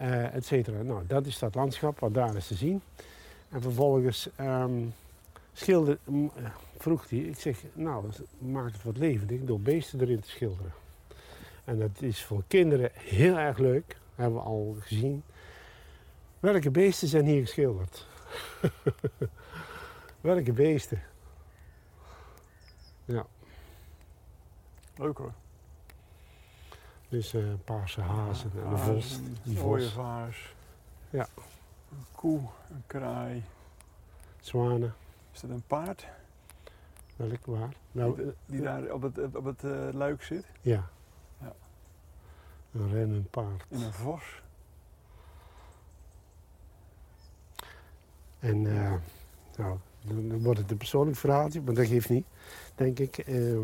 Uh, 0.00 0.34
et 0.34 0.46
cetera. 0.46 0.82
Nou, 0.82 1.06
dat 1.06 1.26
is 1.26 1.38
dat 1.38 1.54
landschap 1.54 1.98
wat 1.98 2.14
daar 2.14 2.36
is 2.36 2.46
te 2.46 2.54
zien. 2.54 2.82
En 3.48 3.62
vervolgens 3.62 4.28
um, 4.40 4.94
schilder, 5.52 5.98
eh, 6.06 6.44
vroeg 6.82 7.10
hij, 7.10 7.18
ik 7.18 7.38
zeg, 7.38 7.62
nou, 7.72 8.10
maak 8.38 8.72
het 8.72 8.82
wat 8.82 8.96
levendig 8.96 9.44
door 9.44 9.60
beesten 9.60 10.00
erin 10.00 10.20
te 10.20 10.28
schilderen. 10.28 10.72
En 11.64 11.78
dat 11.78 12.02
is 12.02 12.24
voor 12.24 12.42
kinderen 12.46 12.90
heel 12.94 13.38
erg 13.38 13.58
leuk, 13.58 13.96
hebben 14.14 14.38
we 14.38 14.44
al 14.44 14.76
gezien. 14.80 15.22
Welke 16.40 16.70
beesten 16.70 17.08
zijn 17.08 17.24
hier 17.24 17.40
geschilderd? 17.40 18.06
Welke 20.20 20.52
beesten? 20.52 21.02
Ja. 23.04 23.26
Leuk 24.96 25.18
hoor. 25.18 25.32
Dus 27.08 27.34
uh, 27.34 27.52
paarse 27.64 28.00
hazen 28.00 28.50
en 28.54 28.72
een 28.72 28.78
vos. 28.78 29.18
Een 29.44 29.60
ooievaars. 29.60 30.54
Ja. 31.10 31.28
Een 31.90 32.06
koe, 32.12 32.40
een 32.70 32.82
kraai. 32.86 33.42
Zwanen. 34.40 34.94
Is 35.32 35.40
dat 35.40 35.50
een 35.50 35.64
paard? 35.66 36.06
Nou, 37.92 38.34
die, 38.46 38.60
daar 38.60 38.92
op 38.92 39.02
het, 39.02 39.36
op 39.36 39.44
het 39.44 39.62
uh, 39.62 39.88
luik 39.92 40.22
zit? 40.22 40.44
Ja. 40.60 40.88
ja. 41.40 41.52
Een 42.72 42.92
rennend 42.92 43.30
paard. 43.30 43.64
En 43.68 43.80
een 43.80 43.92
vos. 43.92 44.42
En 48.38 48.64
uh, 48.64 48.94
nou, 49.56 49.78
dan 50.02 50.42
wordt 50.42 50.58
het 50.58 50.70
een 50.70 50.76
persoonlijk 50.76 51.16
verhaaltje, 51.16 51.60
maar 51.60 51.74
dat 51.74 51.86
geeft 51.86 52.08
niet, 52.08 52.26
denk 52.74 52.98
ik. 52.98 53.26
Uh, 53.26 53.60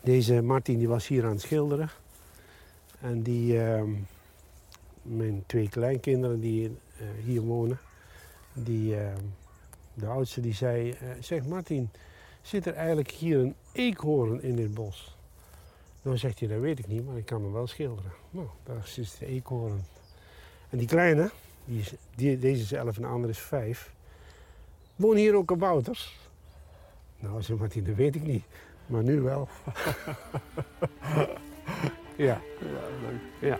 deze 0.00 0.42
Martin 0.42 0.78
die 0.78 0.88
was 0.88 1.06
hier 1.06 1.24
aan 1.24 1.30
het 1.30 1.40
schilderen. 1.40 1.90
En 3.00 3.22
die, 3.22 3.54
uh, 3.54 3.82
mijn 5.02 5.42
twee 5.46 5.68
kleinkinderen 5.68 6.40
die 6.40 6.76
hier 7.24 7.40
wonen, 7.40 7.78
die, 8.52 8.96
ehm, 8.96 9.24
de 10.00 10.06
oudste 10.06 10.40
die 10.40 10.54
zei, 10.54 10.90
eh, 10.90 11.08
zeg 11.20 11.44
Martin, 11.44 11.90
zit 12.42 12.66
er 12.66 12.74
eigenlijk 12.74 13.10
hier 13.10 13.38
een 13.38 13.54
eekhoorn 13.72 14.42
in 14.42 14.56
dit 14.56 14.74
bos? 14.74 15.16
Dan 16.02 16.18
zegt 16.18 16.38
hij, 16.38 16.48
dat 16.48 16.60
weet 16.60 16.78
ik 16.78 16.86
niet, 16.86 17.06
maar 17.06 17.16
ik 17.16 17.26
kan 17.26 17.42
hem 17.42 17.52
wel 17.52 17.66
schilderen. 17.66 18.12
Nou, 18.30 18.46
daar 18.64 18.86
zit 18.86 19.16
de 19.18 19.26
eekhoorn. 19.26 19.84
En 20.70 20.78
die 20.78 20.86
kleine, 20.86 21.30
die 21.64 21.80
is, 21.80 21.94
die, 22.14 22.38
deze 22.38 22.62
is 22.62 22.72
elf 22.72 22.96
en 22.96 23.02
de 23.02 23.08
andere 23.08 23.32
is 23.32 23.38
vijf. 23.38 23.92
Wonen 24.96 25.18
hier 25.18 25.34
ook 25.34 25.46
kabouters? 25.46 26.18
Nou, 27.18 27.42
zei 27.42 27.58
Martin, 27.58 27.84
dat 27.84 27.94
weet 27.94 28.14
ik 28.14 28.22
niet. 28.22 28.44
Maar 28.86 29.02
nu 29.02 29.20
wel. 29.20 29.48
ja. 32.16 32.40
Ja, 32.60 32.82
leuk. 33.02 33.20
Ja. 33.50 33.58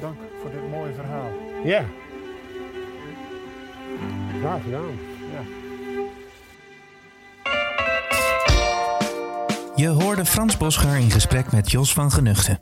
Dank 0.00 0.16
voor 0.40 0.50
dit 0.50 0.70
mooie 0.70 0.94
verhaal. 0.94 1.30
Ja. 1.64 1.84
Graag 4.44 4.62
gedaan. 4.62 4.98
Ja. 5.32 5.40
Je 9.76 9.88
hoorde 9.88 10.24
Frans 10.24 10.56
Bosgaar 10.56 11.00
in 11.00 11.10
gesprek 11.10 11.52
met 11.52 11.70
Jos 11.70 11.92
van 11.92 12.12
Genuchten. 12.12 12.58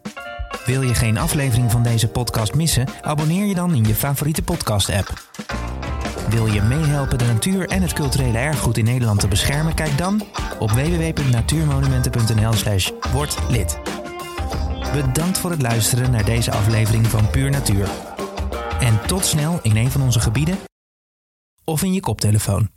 Wil 0.66 0.82
je 0.82 0.94
geen 0.94 1.18
aflevering 1.18 1.70
van 1.70 1.82
deze 1.82 2.08
podcast 2.08 2.54
missen? 2.54 2.88
Abonneer 3.00 3.44
je 3.44 3.54
dan 3.54 3.74
in 3.74 3.84
je 3.84 3.94
favoriete 3.94 4.42
podcast-app. 4.42 5.12
Wil 6.28 6.46
je 6.46 6.62
meehelpen 6.62 7.18
de 7.18 7.24
natuur 7.24 7.68
en 7.68 7.82
het 7.82 7.92
culturele 7.92 8.38
erfgoed 8.38 8.78
in 8.78 8.84
Nederland 8.84 9.20
te 9.20 9.28
beschermen? 9.28 9.74
Kijk 9.74 9.98
dan 9.98 10.22
op 10.58 10.70
www.natuurmonumenten.nl/slash 10.70 12.90
word 13.12 13.36
lid. 13.48 13.78
Bedankt 14.92 15.38
voor 15.38 15.50
het 15.50 15.62
luisteren 15.62 16.10
naar 16.10 16.24
deze 16.24 16.50
aflevering 16.50 17.06
van 17.06 17.30
Puur 17.30 17.50
Natuur. 17.50 17.88
En 18.80 19.00
tot 19.06 19.24
snel 19.24 19.58
in 19.62 19.76
een 19.76 19.90
van 19.90 20.02
onze 20.02 20.20
gebieden 20.20 20.58
of 21.64 21.82
in 21.82 21.92
je 21.92 22.00
koptelefoon. 22.00 22.70